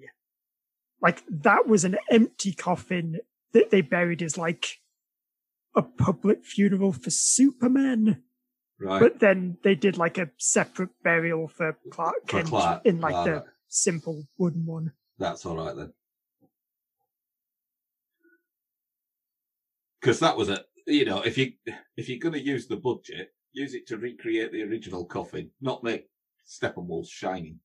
[1.02, 3.20] like that was an empty coffin
[3.54, 4.78] that they buried as like
[5.76, 8.24] a public funeral for Superman.
[8.80, 9.00] Right.
[9.00, 12.86] But then they did like a separate burial for Clark For Kent Clark.
[12.86, 13.44] in like Ah, the right.
[13.68, 14.92] simple wooden one.
[15.18, 15.94] That's all right then.
[20.02, 21.54] Because that was a, you know, if you
[21.96, 25.84] if you're going to use the budget, use it to recreate the original coffin, not
[25.84, 26.08] make
[26.46, 27.58] Steppenwolf shiny.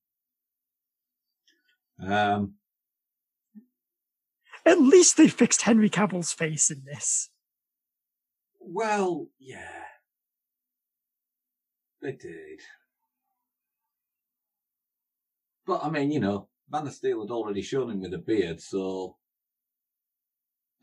[2.01, 2.53] Um,
[4.65, 7.29] At least they fixed Henry Cavill's face in this.
[8.59, 9.83] Well, yeah,
[12.01, 12.61] they did.
[15.65, 18.61] But I mean, you know, Man of Steel had already shown him with a beard,
[18.61, 19.17] so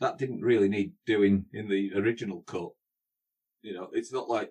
[0.00, 2.70] that didn't really need doing in the original cut.
[3.62, 4.50] You know, it's not like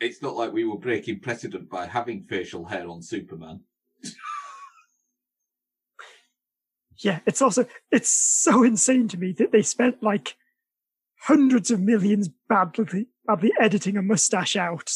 [0.00, 3.60] it's not like we were breaking precedent by having facial hair on Superman.
[6.96, 10.36] Yeah, it's also it's so insane to me that they spent like
[11.22, 14.90] hundreds of millions badly badly editing a mustache out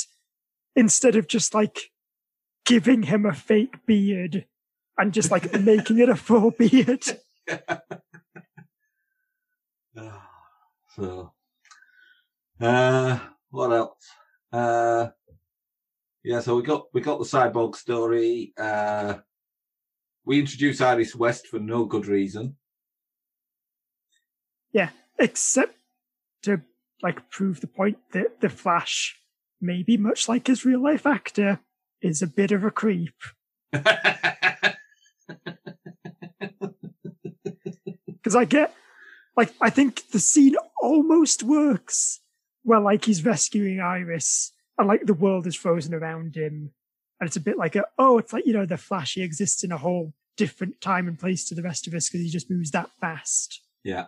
[0.76, 1.90] instead of just like
[2.64, 4.46] giving him a fake beard
[4.98, 7.04] and just like making it a full beard.
[10.96, 11.32] so,
[12.60, 13.18] uh,
[13.50, 14.08] what else?
[14.52, 15.08] Uh,
[16.22, 18.54] yeah, so we got we got the cyborg story.
[18.56, 19.14] Uh,
[20.24, 22.56] we introduce Iris West for no good reason.
[24.72, 25.76] Yeah, except
[26.44, 26.62] to
[27.02, 29.18] like prove the point that the Flash,
[29.61, 31.61] maybe much like his real life actor,
[32.00, 33.14] is a bit of a creep.
[38.24, 38.74] Because I get,
[39.37, 42.20] like, I think the scene almost works
[42.62, 46.72] where, like, he's rescuing Iris and, like, the world is frozen around him.
[47.20, 49.62] And it's a bit like, a, oh, it's like, you know, the Flash, he exists
[49.62, 52.50] in a whole different time and place to the rest of us because he just
[52.50, 53.61] moves that fast.
[53.85, 54.07] yeah.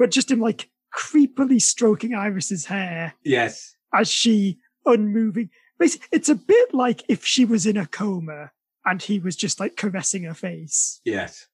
[0.00, 3.76] But just him, like, creepily stroking Iris's hair Yes.
[3.92, 5.50] as she unmoving.
[5.78, 8.52] Basically, it's a bit like if she was in a coma
[8.84, 11.00] and he was just, like, caressing her face.
[11.04, 11.46] Yes.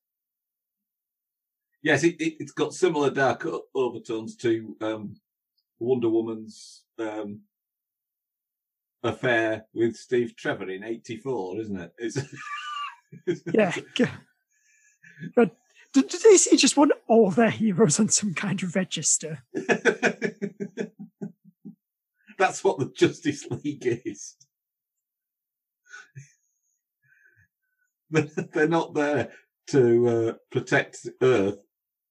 [1.82, 5.14] Yes, it, it, it's got similar dark overtones to um,
[5.78, 7.40] Wonder Woman's um,
[9.02, 11.92] affair with Steve Trevor in '84, isn't it?
[11.96, 12.18] It's
[13.54, 13.74] Yeah.
[13.94, 14.04] g-
[15.92, 19.42] But d- did they say just want all their heroes on some kind of register?
[22.38, 24.36] That's what the Justice League is.
[28.10, 29.30] They're they're not there
[29.68, 31.58] to uh, protect Earth.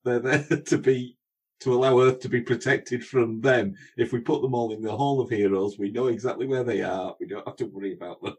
[0.06, 1.18] They're there to be
[1.62, 3.76] to allow Earth to be protected from them.
[3.98, 6.82] If we put them all in the Hall of Heroes, we know exactly where they
[6.84, 7.16] are.
[7.20, 8.36] We don't have to worry about them.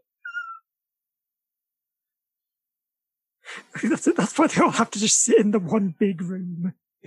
[3.83, 6.75] That's, that's why they all have to just sit in the one big room.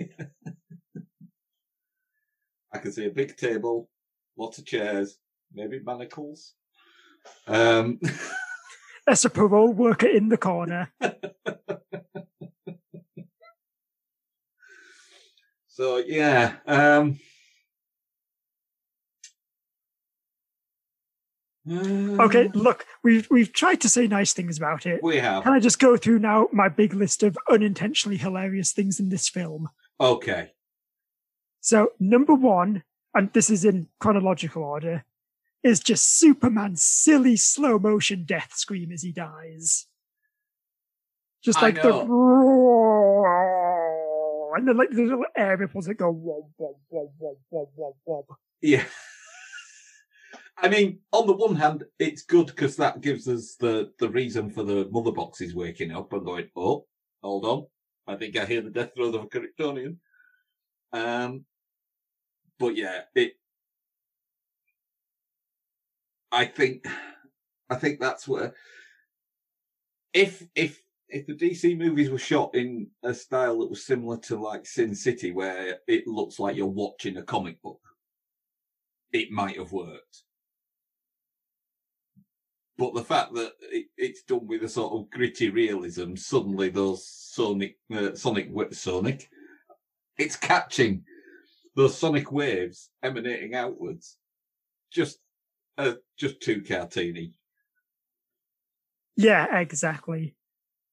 [2.72, 3.90] I can see a big table,
[4.36, 5.18] lots of chairs,
[5.52, 6.54] maybe manacles.
[7.46, 8.00] Um,
[9.06, 10.90] There's a parole worker in the corner.
[15.66, 16.56] so yeah.
[16.66, 17.20] Um,
[21.66, 25.02] Okay, uh, look, we've we've tried to say nice things about it.
[25.02, 25.44] We have.
[25.44, 29.28] Can I just go through now my big list of unintentionally hilarious things in this
[29.28, 29.70] film?
[29.98, 30.52] Okay.
[31.60, 32.82] So number one,
[33.14, 35.04] and this is in chronological order,
[35.62, 39.86] is just Superman's silly slow motion death scream as he dies.
[41.42, 41.90] Just like the
[44.56, 47.94] and then like the little air ripples that go womp womp womp womp womp womp
[48.06, 48.36] womp.
[48.60, 48.84] Yeah.
[50.56, 54.50] I mean, on the one hand, it's good because that gives us the, the reason
[54.50, 56.86] for the mother boxes waking up and going, oh,
[57.22, 57.66] hold on.
[58.06, 59.96] I think I hear the death throes of a Kryptonian.
[60.92, 61.44] Um,
[62.58, 63.32] but yeah, it.
[66.30, 66.86] I think,
[67.70, 68.54] I think that's where,
[70.12, 74.36] if if if the DC movies were shot in a style that was similar to
[74.36, 77.80] like Sin City, where it looks like you're watching a comic book,
[79.12, 80.22] it might have worked.
[82.76, 87.06] But the fact that it, it's done with a sort of gritty realism, suddenly those
[87.06, 89.28] sonic, uh, sonic, sonic,
[90.18, 91.04] it's catching
[91.76, 94.16] those sonic waves emanating outwards.
[94.92, 95.18] Just,
[95.78, 97.34] uh, just too cartoony.
[99.16, 100.34] Yeah, exactly.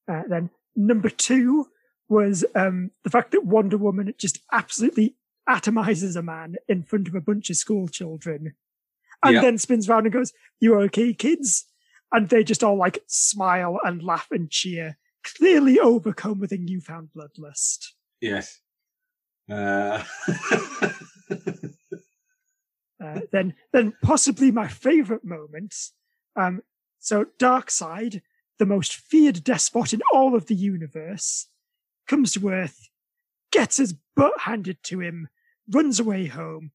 [0.08, 1.66] Uh, then number two
[2.08, 5.16] was um, the fact that Wonder Woman just absolutely
[5.48, 8.54] atomizes a man in front of a bunch of school children
[9.24, 9.42] and yep.
[9.42, 11.66] then spins around and goes, "You're okay, kids?
[12.12, 17.08] And they just all like smile and laugh and cheer, clearly overcome with a newfound
[17.16, 17.88] bloodlust.
[18.20, 18.60] Yes.
[19.50, 20.04] Uh...
[23.02, 25.74] uh, then, then possibly my favorite moment.
[26.36, 26.62] Um,
[26.98, 28.22] so Darkseid
[28.62, 31.48] the most feared despot in all of the universe,
[32.06, 32.88] comes to Earth,
[33.50, 35.28] gets his butt handed to him,
[35.68, 36.70] runs away home,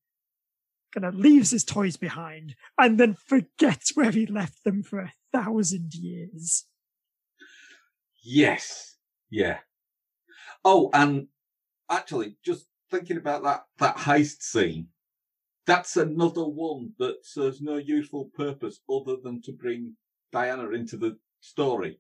[0.94, 5.14] kind of leaves his toys behind, and then forgets where he left them for a
[5.44, 6.66] thousand years.
[8.24, 8.98] Yes.
[9.30, 9.60] Yeah.
[10.66, 11.28] Oh, and
[11.90, 14.88] actually, just thinking about that, that heist scene,
[15.66, 19.96] that's another one that serves no useful purpose other than to bring
[20.32, 22.00] Diana into the story.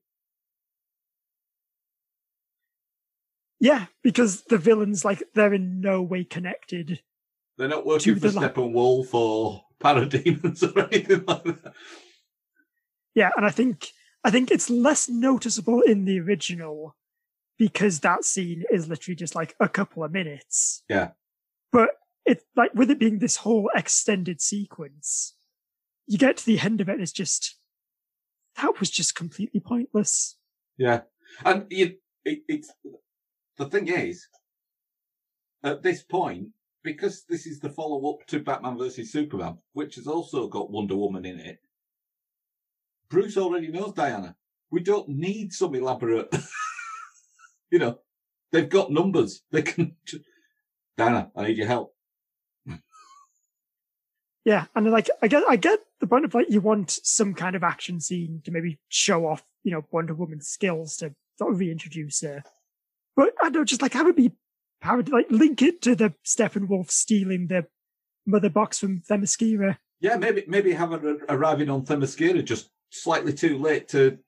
[3.59, 7.01] Yeah, because the villains, like, they're in no way connected.
[7.57, 11.73] They're not working for Steppenwolf or Parademons or anything like that.
[13.17, 13.93] Yeah, and I think
[14.23, 16.95] I think it's less noticeable in the original
[17.57, 20.83] because that scene is literally just like a couple of minutes.
[20.87, 21.09] Yeah.
[21.71, 21.89] But
[22.27, 25.33] it's like with it being this whole extended sequence,
[26.05, 27.57] you get to the end of it and it's just
[28.61, 30.37] that was just completely pointless.
[30.77, 31.01] Yeah,
[31.43, 32.71] and you, it, it's
[33.57, 34.27] the thing is,
[35.63, 36.49] at this point,
[36.83, 40.95] because this is the follow up to Batman versus Superman, which has also got Wonder
[40.95, 41.57] Woman in it.
[43.09, 44.35] Bruce already knows Diana.
[44.71, 46.35] We don't need some elaborate,
[47.71, 47.99] you know,
[48.51, 49.41] they've got numbers.
[49.51, 49.95] They can,
[50.97, 51.93] Diana, I need your help.
[54.47, 57.53] Yeah, and like I get, I get the point of like you want some kind
[57.53, 61.59] of action scene to maybe show off, you know, Wonder Woman's skills to sort of
[61.59, 62.43] reintroduce her.
[63.17, 64.31] But I don't just like have it be
[64.79, 67.65] parody, like link it to the Steppenwolf stealing the
[68.25, 69.79] mother box from Themyscira.
[69.99, 74.19] Yeah, maybe maybe have her arriving on Themyscira just slightly too late to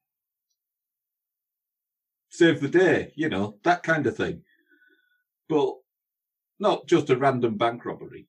[2.29, 4.43] save the day, you know, that kind of thing.
[5.47, 5.75] But
[6.59, 8.27] not just a random bank robbery.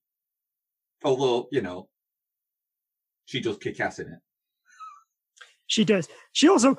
[1.05, 1.89] Although, you know,
[3.25, 4.19] she does kick ass in it.
[5.67, 6.09] She does.
[6.33, 6.77] She also,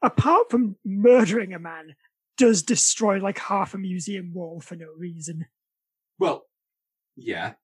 [0.00, 1.94] apart from murdering a man,
[2.38, 5.46] does destroy like half a museum wall for no reason.
[6.18, 6.46] Well,
[7.16, 7.54] yeah.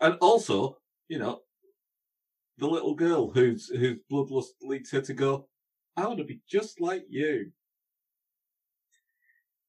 [0.00, 0.78] And also,
[1.08, 1.40] you know,
[2.58, 5.48] the little girl whose whose bloodlust leads her to go,
[5.96, 7.52] I want to be just like you.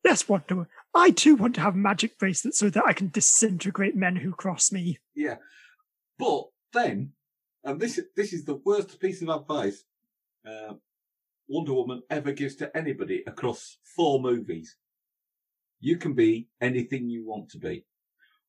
[0.04, 0.70] Yes, Wonder Woman.
[0.94, 4.72] I too want to have magic bracelets so that I can disintegrate men who cross
[4.72, 5.00] me.
[5.16, 5.38] Yeah.
[6.20, 7.14] But then,
[7.64, 9.84] and this this is the worst piece of advice
[10.48, 10.74] uh,
[11.48, 14.76] Wonder Woman ever gives to anybody across four movies.
[15.80, 17.86] You can be anything you want to be.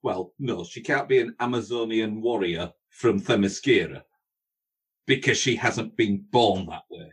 [0.02, 4.02] Well, no, she can't be an Amazonian warrior from Themyscira
[5.06, 7.12] because she hasn't been born that way.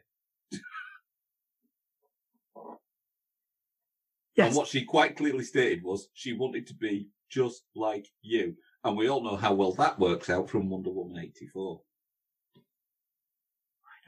[4.36, 4.48] Yes.
[4.48, 8.56] And what she quite clearly stated was she wanted to be just like you.
[8.84, 11.82] And we all know how well that works out from Wonder Woman 84.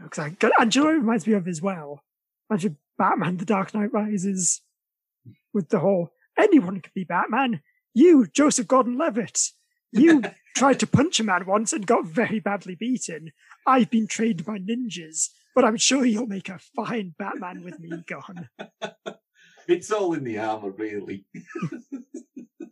[0.04, 0.50] Exactly.
[0.60, 2.04] And Joe reminds me of as well.
[2.50, 4.62] Imagine Batman The Dark Knight Rises
[5.54, 7.62] with the whole anyone can be Batman.
[7.94, 9.40] You, Joseph Gordon Levitt,
[9.96, 10.22] you
[10.56, 13.32] tried to punch a man once and got very badly beaten.
[13.66, 18.04] I've been trained by ninjas, but I'm sure you'll make a fine Batman with me
[18.08, 18.50] gone.
[19.68, 21.26] it's all in the armor, really.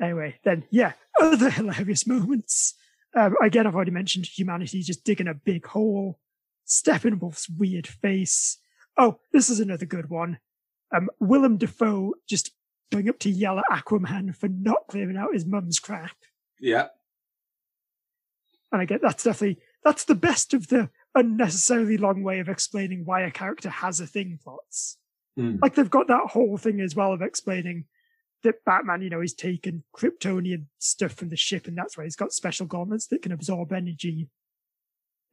[0.00, 2.74] anyway, then, yeah, other hilarious moments.
[3.14, 6.18] Um, again, I've already mentioned humanity just digging a big hole,
[6.66, 8.58] Steppenwolf's weird face,
[8.96, 10.38] Oh, this is another good one.
[10.94, 12.50] Um, Willem Dafoe just
[12.92, 16.16] going up to yell at Aquaman for not clearing out his mum's crap.
[16.60, 16.88] Yeah.
[18.70, 23.04] And I get that's definitely that's the best of the unnecessarily long way of explaining
[23.04, 24.98] why a character has a thing plots.
[25.38, 25.60] Mm.
[25.60, 27.84] Like they've got that whole thing as well of explaining
[28.42, 32.16] that Batman, you know, he's taken Kryptonian stuff from the ship and that's why he's
[32.16, 34.28] got special gauntlets that can absorb energy.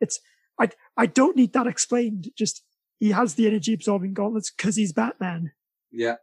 [0.02, 0.20] It's
[0.60, 2.30] I I don't need that explained.
[2.38, 2.64] Just
[3.00, 5.52] he has the energy absorbing gauntlets because he's Batman.
[5.92, 6.16] Yeah.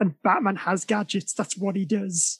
[0.00, 1.32] And Batman has gadgets.
[1.32, 2.38] That's what he does.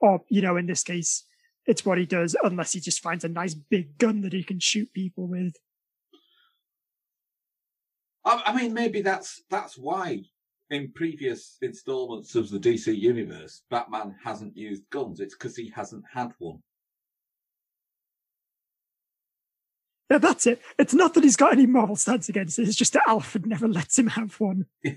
[0.00, 1.24] Or, you know, in this case,
[1.66, 4.58] it's what he does unless he just finds a nice big gun that he can
[4.58, 5.56] shoot people with.
[8.24, 10.22] I, mean, maybe that's that's why
[10.70, 15.20] in previous installments of the DC universe, Batman hasn't used guns.
[15.20, 16.62] It's because he hasn't had one.
[20.12, 20.60] Yeah, that's it.
[20.78, 22.68] It's not that he's got any moral stance against it.
[22.68, 24.66] It's just that Alfred never lets him have one.
[24.84, 24.92] no,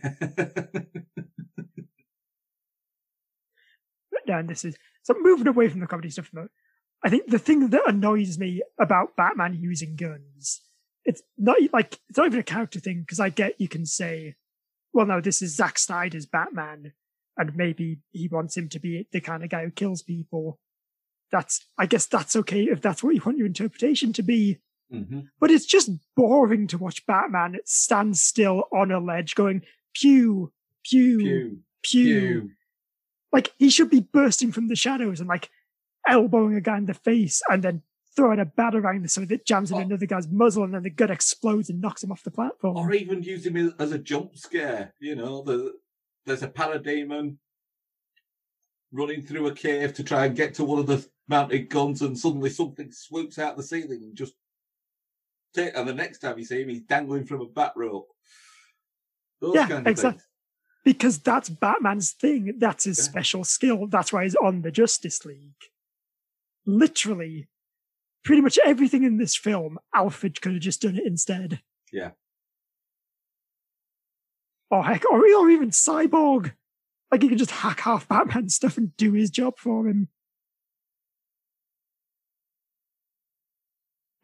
[4.27, 6.29] and this is so moving away from the comedy stuff.
[6.33, 6.49] Though,
[7.01, 10.59] I think the thing that annoys me about Batman using guns,
[11.05, 14.35] it's not like it's not even a character thing because I get you can say,
[14.91, 16.91] well, no, this is Zack Snyder's Batman,
[17.37, 20.59] and maybe he wants him to be the kind of guy who kills people.
[21.31, 24.59] That's, I guess, that's okay if that's what you want your interpretation to be.
[24.93, 25.21] Mm-hmm.
[25.39, 29.63] But it's just boring to watch Batman stand still on a ledge going
[29.93, 30.51] pew,
[30.83, 32.51] pew, pew, pew, pew.
[33.31, 35.49] Like he should be bursting from the shadows and like
[36.07, 37.81] elbowing a guy in the face and then
[38.15, 39.81] throwing a batarang so that it jams in Oh.
[39.81, 42.77] another guy's muzzle and then the gun explodes and knocks him off the platform.
[42.77, 44.93] Or even use him as a jump scare.
[44.99, 45.73] You know, the,
[46.25, 47.37] there's a parademon
[48.91, 52.17] running through a cave to try and get to one of the mounted guns, and
[52.17, 54.33] suddenly something swoops out the ceiling and just.
[55.57, 58.07] And the next time you see him, he's dangling from a bat rope.
[59.41, 60.27] Those Yeah, kind of exact- things.
[60.83, 62.55] because that's Batman's thing.
[62.57, 63.03] That's his Yeah.
[63.03, 63.87] special skill.
[63.87, 65.53] That's why he's on the Justice League.
[66.65, 67.47] Literally,
[68.23, 71.61] pretty much everything in this film, Alfred could have just done it instead.
[71.91, 72.11] Yeah.
[74.71, 76.53] Or heck, or, or even Cyborg.
[77.11, 80.09] Like he could just hack half Batman stuff and do his job for him.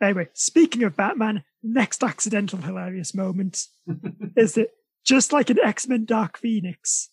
[0.01, 3.67] Anyway, speaking of Batman, next accidental hilarious moment
[4.35, 4.69] is that
[5.05, 7.09] just like in X Men Dark Phoenix,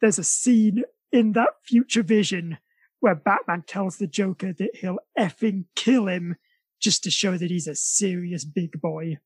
[0.00, 2.58] there's a scene in that future vision
[3.00, 6.36] where Batman tells the Joker that he'll effing kill him
[6.80, 9.18] just to show that he's a serious big boy.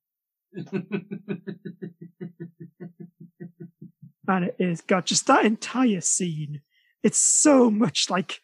[4.29, 6.63] And it is, God, just that entire scene.
[7.03, 8.41] It's so much like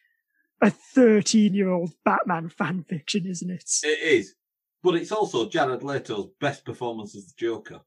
[0.61, 3.69] a 13 year old Batman fan fiction, isn't it?
[3.83, 4.35] it is.
[4.83, 7.81] But it's also Jared Leto's best performance as the Joker.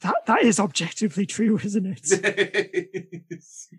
[0.00, 3.34] That, that is objectively true, isn't it?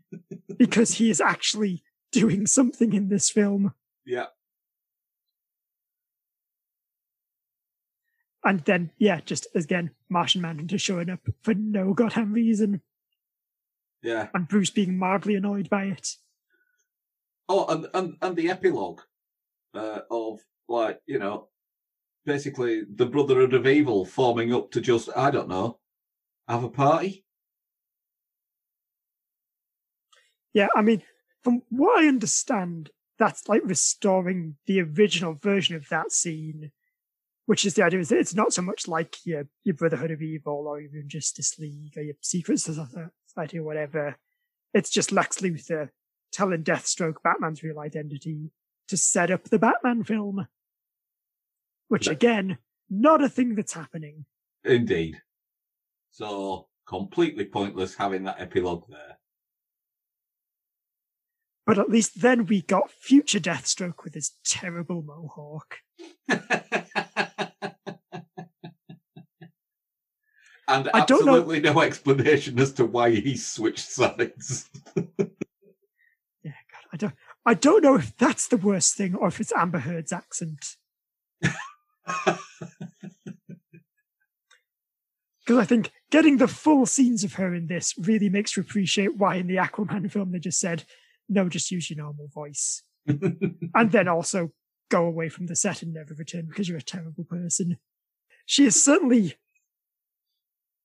[0.58, 1.84] because he is actually
[2.14, 3.74] doing something in this film.
[4.06, 4.28] yeah.
[8.46, 12.82] And then, yeah, just again, Martian Manhunter showing up for no goddamn reason,
[14.02, 14.28] Yeah.
[14.34, 16.18] and Bruce being mildly annoyed by it.
[17.50, 19.02] Oh, and and and the epilogue
[19.74, 21.50] uh, of like you know,
[22.26, 25.80] basically the Brotherhood of Evil forming up to just I don't know,
[26.48, 27.26] have a party.
[30.54, 31.02] Yeah, I mean,
[31.44, 36.72] from what I understand, that's like restoring the original version of that scene,
[37.46, 40.22] which is the idea is that it's not so much like your your Brotherhood of
[40.22, 44.16] Evil or even Justice League or your Secret Society or whatever.
[44.74, 45.90] It's just Lex Luthor
[46.34, 48.52] telling Deathstroke Batman's real identity
[48.88, 50.48] to set up the Batman film.
[51.88, 52.58] Which again,
[52.90, 54.26] not a thing that's happening.
[54.66, 55.22] Indeed.
[56.12, 59.18] So completely pointless having that epilogue there.
[61.66, 65.78] But at least then we got future Deathstroke with his terrible mohawk.
[66.28, 66.42] and
[70.68, 74.70] I don't know- absolutely no explanation as to why he switched sides.
[77.46, 79.54] Yeah, God, I don't, I don't know if that's the worst thing or if it's
[79.54, 80.76] Amber Heard's accent.
[85.46, 89.18] Because I think getting the full scenes of her in this really makes you appreciate
[89.18, 90.86] why in the Aquaman film they just said,
[91.28, 92.84] no, just use your normal voice.
[93.08, 94.52] and then also
[94.90, 97.78] go away from the set and never return because you're a terrible person.
[98.46, 99.36] She is certainly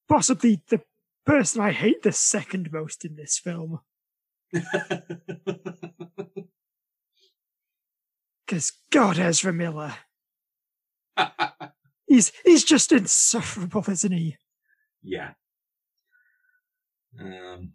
[0.09, 0.81] possibly the
[1.25, 3.81] person I hate the second most in this film.
[8.47, 9.95] Because God, Ezra Miller.
[12.07, 14.37] he's he's just insufferable, isn't he?
[15.03, 15.33] Yeah.
[17.21, 17.73] Um,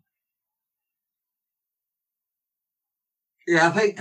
[3.48, 4.00] yeah, I think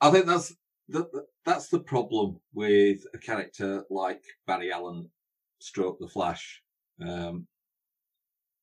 [0.00, 0.54] I think that's
[0.88, 1.06] the,
[1.44, 5.08] that's the problem with a character like Barry Allen,
[5.60, 6.60] Stroke the Flash,
[7.00, 7.46] um,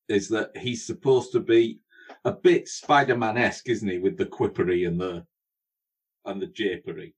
[0.09, 1.79] is that he's supposed to be
[2.25, 5.25] a bit Spider-Man esque, isn't he, with the quippery and the
[6.25, 7.13] and the japery.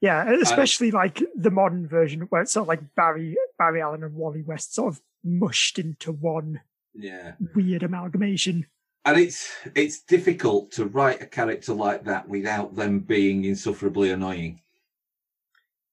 [0.00, 4.14] Yeah, especially like the modern version where it's sort of like Barry Barry Allen and
[4.14, 6.62] Wally West sort of mushed into one
[6.94, 7.34] Yeah.
[7.54, 8.66] weird amalgamation.
[9.04, 14.62] And it's it's difficult to write a character like that without them being insufferably annoying.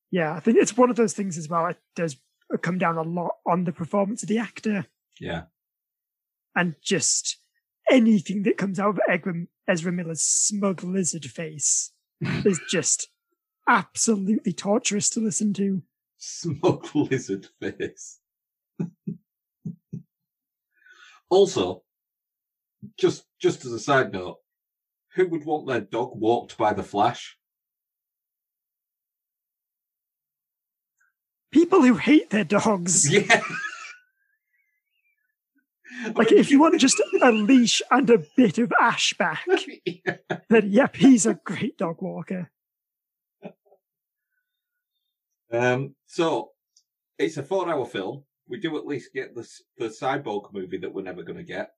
[0.09, 1.65] Yeah, I think it's one of those things as well.
[1.67, 2.15] It does
[2.61, 4.87] come down a lot on the performance of the actor
[5.19, 5.43] Yeah.
[6.57, 7.37] And just
[7.89, 9.33] anything that comes out of Ezra,
[9.67, 13.07] Ezra Miller's smug lizard face is just
[13.69, 15.83] absolutely torturous to listen to.
[16.17, 18.19] Smug lizard face.
[21.29, 21.83] also,
[22.99, 24.37] just just as a side note,
[25.13, 27.37] who would want their dog walked by the Flash?
[31.51, 33.07] People who hate their dogs.
[33.11, 33.41] Yeah.
[36.15, 39.45] Like, if you want just a leash and a bit of ash back,
[40.49, 42.51] then yep, he's a great dog walker.
[45.51, 46.51] Um, so
[47.17, 48.23] it's a four-hour film.
[48.47, 51.71] We do at least get the the cyborg movie that we're never going to get.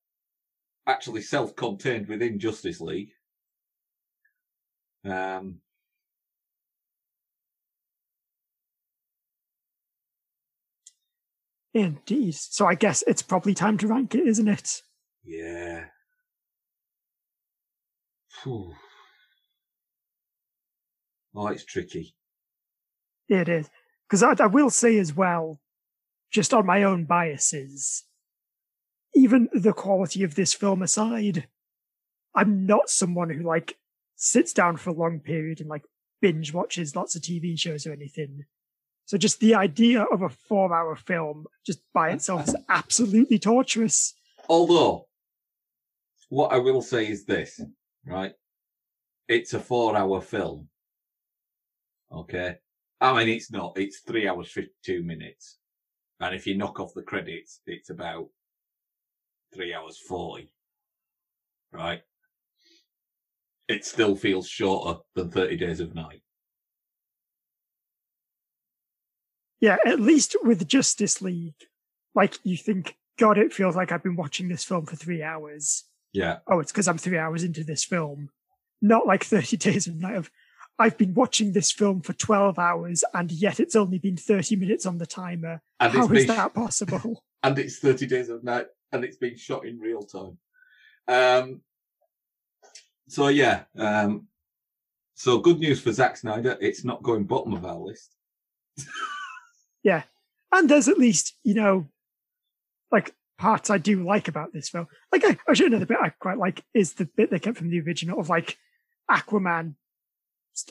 [0.88, 3.12] Actually, self-contained within Justice League.
[5.06, 5.60] Um,
[11.74, 12.36] Indeed.
[12.36, 14.82] So I guess it's probably time to rank it, isn't it?
[15.24, 15.86] yeah.
[18.44, 18.74] Phew.
[21.36, 22.16] Oh, it's tricky.
[23.28, 23.70] It is.
[24.08, 25.60] Because I, I will say as well,
[26.32, 28.06] just on my own biases,
[29.14, 31.48] even the quality of this film aside,
[32.36, 33.78] I'm not someone who like
[34.16, 35.84] sits down for a long period and like
[36.22, 38.46] binge watches lots of TV shows or anything.
[39.10, 44.14] So just the idea of a four hour film just by itself is absolutely torturous.
[44.48, 45.08] Although,
[46.30, 47.60] what I will say is this,
[48.06, 48.34] right?
[49.28, 50.68] It's a four hour film.
[52.12, 52.58] Okay.
[53.02, 53.80] I mean, it's not.
[53.80, 55.58] It's three hours, 52 minutes.
[56.20, 58.28] And if you knock off the credits, it's about
[59.52, 60.54] three hours, 40.
[61.72, 62.02] Right?
[63.68, 66.22] It still feels shorter than 30 Days of Night.
[69.62, 71.56] Yeah, at least with Justice League,
[72.16, 75.84] like you think, God, it feels like I've been watching this film for three hours.
[76.14, 76.38] Yeah.
[76.48, 78.30] oh, it's because I'm three hours into this film.
[78.82, 80.32] Not like 30 Days of Night of,
[80.80, 84.86] I've been watching this film for 12 hours and yet it's only been 30 minutes
[84.86, 85.62] on the timer.
[85.80, 87.24] And How it's that possible?
[87.44, 90.38] and it's 30 Days of Night and it's been shot in real time.
[91.08, 91.62] Um,
[93.10, 94.28] so yeah, um,
[95.16, 96.58] so good news for Zack Snyder.
[96.62, 98.16] It's not going bottom of our list.
[100.52, 101.88] and there's at least, you know,
[102.92, 104.88] like parts I do like about this film.
[105.12, 107.80] Like, I, actually, another bit I quite like is the bit they kept from the
[107.80, 108.58] original of like
[109.10, 109.76] Aquaman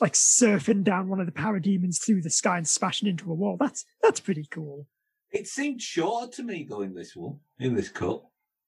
[0.01, 3.57] like surfing down one of the parademons through the sky and smashing into a wall.
[3.59, 4.85] That's, that's pretty cool.
[5.31, 8.21] It seemed shorter to me though in this one, in this cut.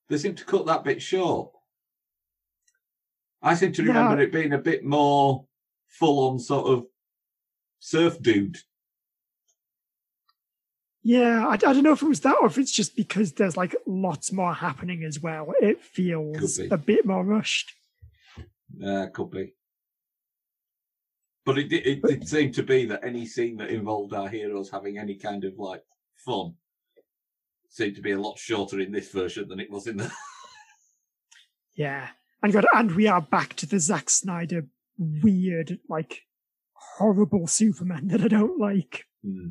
[0.10, 1.52] They seem to cut that bit short.
[3.42, 4.24] I seem to remember Yeah.
[4.24, 5.46] it being a bit more
[5.88, 6.86] full on sort of
[7.80, 8.58] surf dude.
[11.04, 13.58] Yeah, I, I don't know if it was that or if it's just because there's
[13.58, 15.54] like lots more happening as well.
[15.60, 17.74] It feels a bit more rushed.
[18.86, 19.54] Uh, could be.
[21.44, 24.70] But it did, it did seem to be that any scene that involved our heroes
[24.70, 25.84] having any kind of like
[26.24, 26.54] fun
[27.70, 30.12] seemed to be a lot shorter in this version than it was in the.
[31.76, 32.10] Yeah.
[32.44, 34.66] And God, and we are back to the Zack Snyder
[34.98, 36.24] weird, like
[36.74, 39.06] horrible Superman that I don't like.
[39.26, 39.50] Hmm.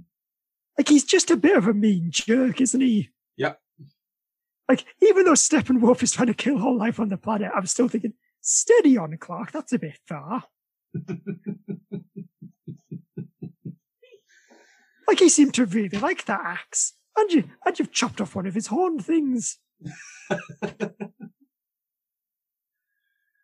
[0.80, 3.10] Like he's just a bit of a mean jerk, isn't he?
[3.36, 3.60] Yep.
[4.66, 7.86] Like even though Steppenwolf is trying to kill all life on the planet, I'm still
[7.86, 9.52] thinking, steady on, Clark.
[9.52, 10.44] That's a bit far.
[15.06, 18.46] like he seemed to really like that axe, and you and you've chopped off one
[18.46, 19.58] of his horn things.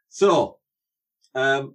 [0.09, 0.61] So,
[1.35, 1.75] um,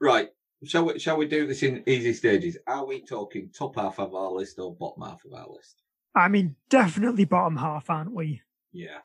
[0.00, 0.30] right.
[0.64, 0.98] Shall we?
[0.98, 2.56] Shall we do this in easy stages?
[2.66, 5.82] Are we talking top half of our list or bottom half of our list?
[6.14, 8.42] I mean, definitely bottom half, aren't we?
[8.72, 8.98] Yeah.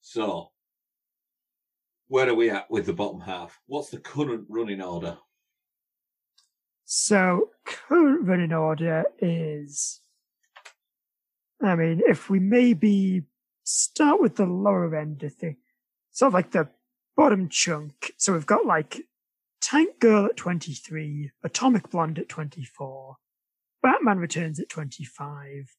[0.00, 0.50] So,
[2.08, 3.60] where are we at with the bottom half?
[3.66, 5.18] What's the current running order?
[6.92, 10.00] So current running order is,
[11.62, 13.22] I mean, if we maybe
[13.62, 15.58] start with the lower end of thing,
[16.10, 16.68] sort of like the
[17.16, 18.12] bottom chunk.
[18.16, 19.06] So we've got like
[19.70, 23.16] Tank Girl at 23, Atomic Blonde at 24,
[23.80, 25.76] Batman Returns at 25,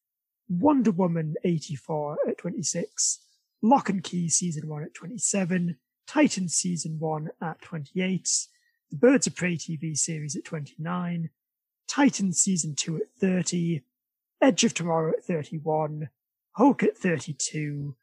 [0.47, 3.19] Wonder Woman 84 at 26,
[3.61, 5.75] Locke and Key Season 1 at 27,
[6.07, 8.29] Titan Season 1 at 28,
[8.91, 11.29] The Birds of Prey TV series at 29,
[11.89, 13.81] Titan Season 2 at 30,
[14.41, 16.07] Edge of Tomorrow at 31,
[16.53, 17.97] Hulk at 32,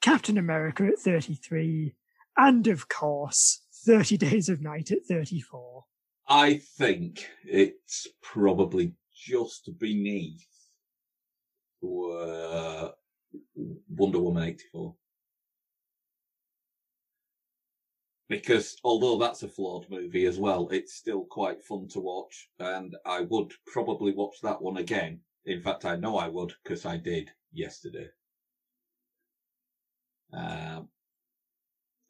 [0.00, 1.94] Captain America at 33,
[2.38, 5.84] and of course, 30 Days of Night at 34.
[6.28, 10.44] I think it's probably just beneath
[11.80, 12.92] Wonder
[14.18, 14.96] Woman 84.
[18.28, 22.96] Because although that's a flawed movie as well, it's still quite fun to watch, and
[23.06, 25.20] I would probably watch that one again.
[25.44, 28.08] In fact, I know I would because I did yesterday.
[30.32, 30.88] Um,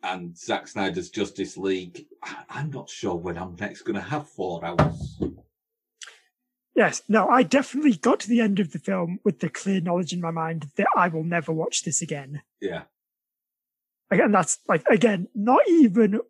[0.03, 2.07] and Zack Snyder's Justice League.
[2.51, 5.21] I'm not sure when I'm next going to have four hours.
[6.75, 10.13] Yes, no, I definitely got to the end of the film with the clear knowledge
[10.13, 12.43] in my mind that I will never watch this again.
[12.61, 12.83] Yeah.
[14.11, 16.21] Again, that's like, again, not even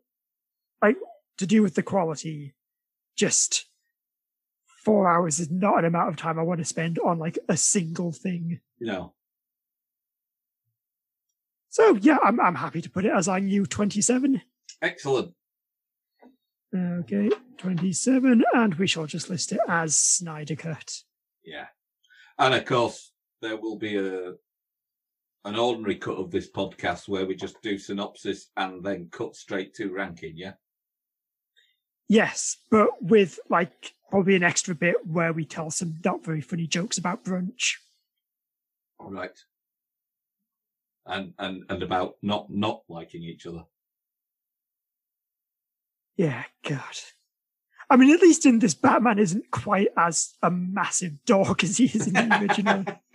[0.81, 0.97] like
[1.39, 2.55] to do with the quality,
[3.17, 3.67] just
[4.85, 7.57] four hours is not an amount of time I want to spend on like a
[7.57, 8.61] single thing.
[8.79, 9.15] No.
[11.71, 14.41] So yeah, I'm I'm happy to put it as I knew 27.
[14.83, 15.33] Excellent.
[16.75, 21.03] Okay, 27, and we shall just list it as Snyder Cut.
[21.45, 21.67] Yeah.
[22.39, 24.35] And of course, there will be a
[25.47, 29.75] an ordinary cut of this podcast where we just do synopsis and then cut straight
[29.75, 30.55] to ranking, yeah?
[32.09, 36.67] Yes, but with like probably an extra bit where we tell some not very funny
[36.67, 37.75] jokes about brunch.
[38.99, 39.39] Right.
[41.07, 43.65] And and and about not not liking each other.
[46.17, 46.99] Yeah, God.
[47.89, 51.85] I mean, at least in this, Batman isn't quite as a massive dog as he
[51.85, 52.85] is in the original.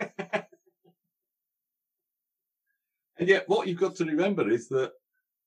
[3.18, 4.92] and yet, what you've got to remember is that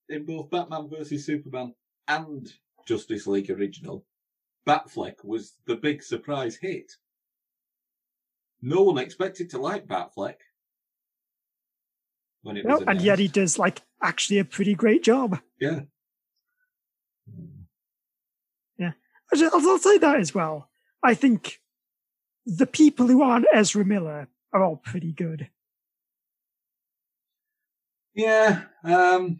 [0.10, 1.74] in both Batman versus Superman
[2.08, 2.54] and
[2.86, 4.06] Justice League original,
[4.68, 6.92] Batfleck was the big surprise hit.
[8.62, 10.38] No one expected to like Batfleck
[12.46, 12.84] when it was.
[12.88, 15.40] and yet he does like actually a pretty great job.
[15.60, 15.82] Yeah.
[18.78, 18.92] Yeah.
[19.34, 20.70] I'll, I'll say that as well.
[21.04, 21.60] I think
[22.46, 25.50] the people who aren't Ezra Miller are all pretty good.
[28.14, 28.64] Yeah.
[28.84, 29.40] Um,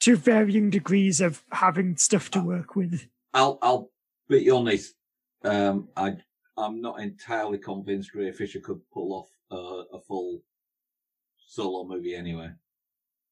[0.00, 3.06] to varying degrees of having stuff to work with.
[3.34, 3.90] I'll I'll
[4.28, 4.94] be honest.
[5.44, 6.16] Um, I
[6.56, 9.56] I'm not entirely convinced Ray Fisher could pull off a,
[9.94, 10.42] a full
[11.46, 12.50] solo movie anyway.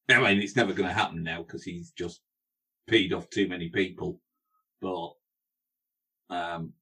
[0.08, 2.20] I mean, it's never going to happen now because he's just
[2.88, 4.20] peed off too many people.
[4.80, 5.12] But
[6.30, 6.72] um,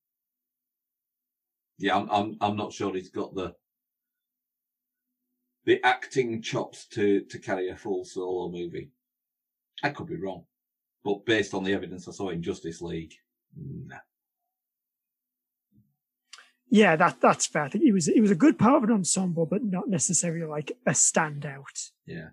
[1.78, 3.54] yeah, I'm, I'm I'm not sure he's got the
[5.64, 8.90] the acting chops to to carry a full solo movie.
[9.82, 10.44] I could be wrong,
[11.04, 13.14] but based on the evidence I saw in Justice League,
[13.56, 13.96] nah.
[16.72, 17.64] Yeah, that that's fair.
[17.64, 20.46] I think he was he was a good part of an ensemble, but not necessarily
[20.46, 21.90] like a standout.
[22.06, 22.30] Yeah,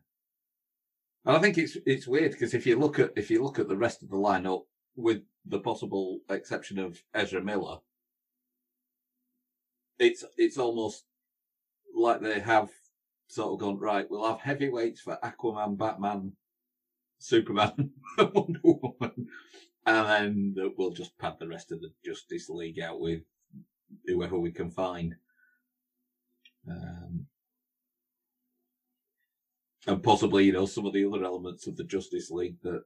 [1.25, 3.67] and I think it's it's weird because if you look at if you look at
[3.67, 4.61] the rest of the lineup,
[4.95, 7.79] with the possible exception of Ezra Miller,
[9.99, 11.03] it's it's almost
[11.93, 12.69] like they have
[13.27, 14.09] sort of gone right.
[14.09, 16.31] We'll have heavyweights for Aquaman, Batman,
[17.17, 19.27] Superman, Wonder Woman,
[19.85, 23.23] and then we'll just pad the rest of the Justice League out with
[24.05, 25.15] whoever we can find.
[26.69, 27.25] Um,
[29.87, 32.83] and possibly, you know, some of the other elements of the Justice League that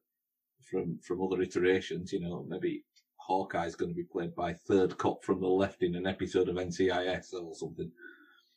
[0.70, 2.84] from from other iterations, you know, maybe
[3.18, 6.56] Hawkeye's going to be played by third cop from the left in an episode of
[6.56, 7.92] NCIS or something.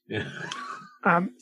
[0.08, 0.28] Yeah.
[1.04, 1.36] Um,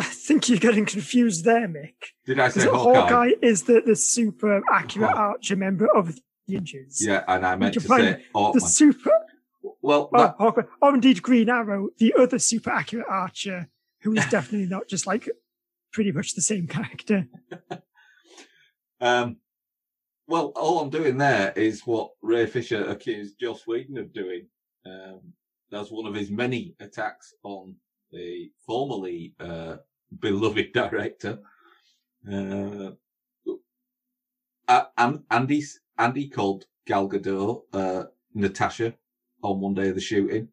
[0.00, 1.94] I think you're getting confused there, Nick.
[2.26, 3.00] Did I say Hawkeye?
[3.00, 5.18] Hawkeye is the, the super accurate oh.
[5.18, 6.20] Archer member of the
[6.58, 6.96] Ninjas.
[7.00, 9.12] Yeah, and I meant to say the super
[9.82, 10.36] well, oh, that...
[10.38, 13.68] oh, or indeed Green Arrow, the other super accurate archer,
[14.02, 15.28] who is definitely not just like
[15.92, 17.26] pretty much the same character.
[19.00, 19.36] um,
[20.26, 24.46] well, all I'm doing there is what Ray Fisher accused Joss Whedon of doing.
[24.86, 25.20] Um,
[25.70, 27.76] that's one of his many attacks on
[28.12, 29.76] the formerly uh,
[30.18, 31.38] beloved director.
[32.30, 32.90] Uh,
[34.98, 35.64] and Andy
[35.98, 38.04] Andy called Gal Gadot uh,
[38.34, 38.94] Natasha
[39.42, 40.48] on one day of the shooting.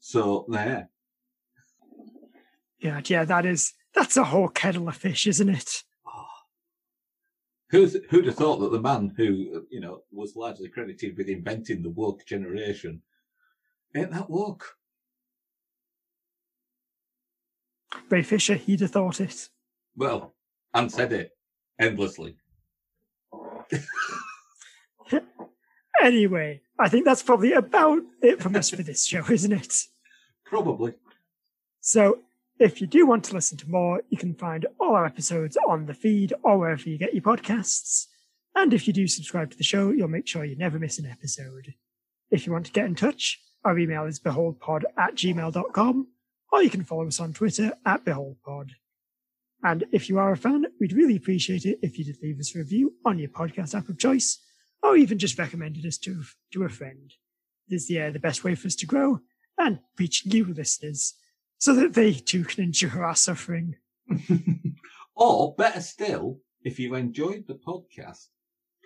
[0.00, 0.90] So there.
[2.78, 5.84] Yeah, yeah, that is that's a whole kettle of fish, isn't it?
[6.06, 6.26] Ah.
[7.70, 11.82] Who's, who'd have thought that the man who, you know, was largely credited with inventing
[11.82, 13.00] the woke generation
[13.96, 14.76] ain't that woke?
[18.10, 19.48] Ray Fisher, he'd have thought it.
[19.96, 20.34] Well,
[20.74, 21.30] and said it
[21.78, 22.36] endlessly.
[26.04, 29.74] anyway, I think that's probably about it from us for this show, isn't it?
[30.44, 30.94] Probably.
[31.80, 32.18] So,
[32.60, 35.86] if you do want to listen to more, you can find all our episodes on
[35.86, 38.06] the feed or wherever you get your podcasts.
[38.54, 41.06] And if you do subscribe to the show, you'll make sure you never miss an
[41.06, 41.74] episode.
[42.30, 46.06] If you want to get in touch, our email is beholdpod at gmail.com,
[46.52, 48.70] or you can follow us on Twitter at beholdpod.
[49.64, 52.54] And if you are a fan, we'd really appreciate it if you did leave us
[52.54, 54.38] a review on your podcast app of choice,
[54.84, 56.22] or even just recommended us to,
[56.52, 57.12] to a friend.
[57.68, 59.20] This is the, uh, the best way for us to grow
[59.56, 61.14] and reach new listeners
[61.58, 63.76] so that they too can endure our suffering.
[65.16, 68.26] or better still, if you've enjoyed the podcast,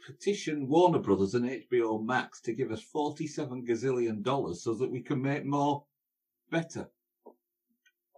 [0.06, 5.02] petition Warner Brothers and HBO Max to give us 47 gazillion dollars so that we
[5.02, 5.84] can make more
[6.50, 6.88] better.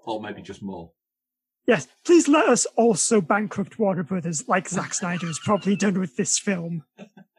[0.04, 0.92] Or maybe just more.
[1.66, 6.16] Yes, please let us also bankrupt Warner Brothers like Zack Snyder has probably done with
[6.16, 6.84] this film.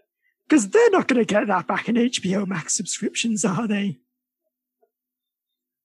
[0.52, 3.99] Because they're not going to get that back in HBO Max subscriptions, are they?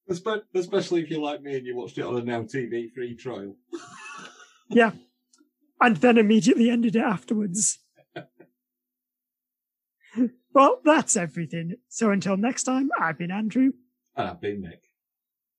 [0.09, 3.55] Especially if you're like me and you watched it on a Now TV free trial.
[4.69, 4.91] yeah.
[5.81, 7.79] And then immediately ended it afterwards.
[10.53, 11.77] well, that's everything.
[11.89, 13.71] So until next time, I've been Andrew.
[14.17, 14.83] And I've been Nick.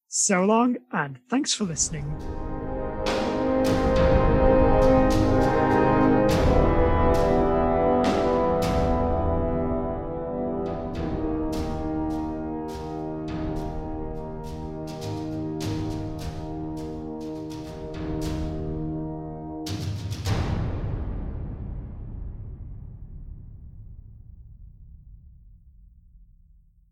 [0.10, 2.14] So long, and thanks for listening.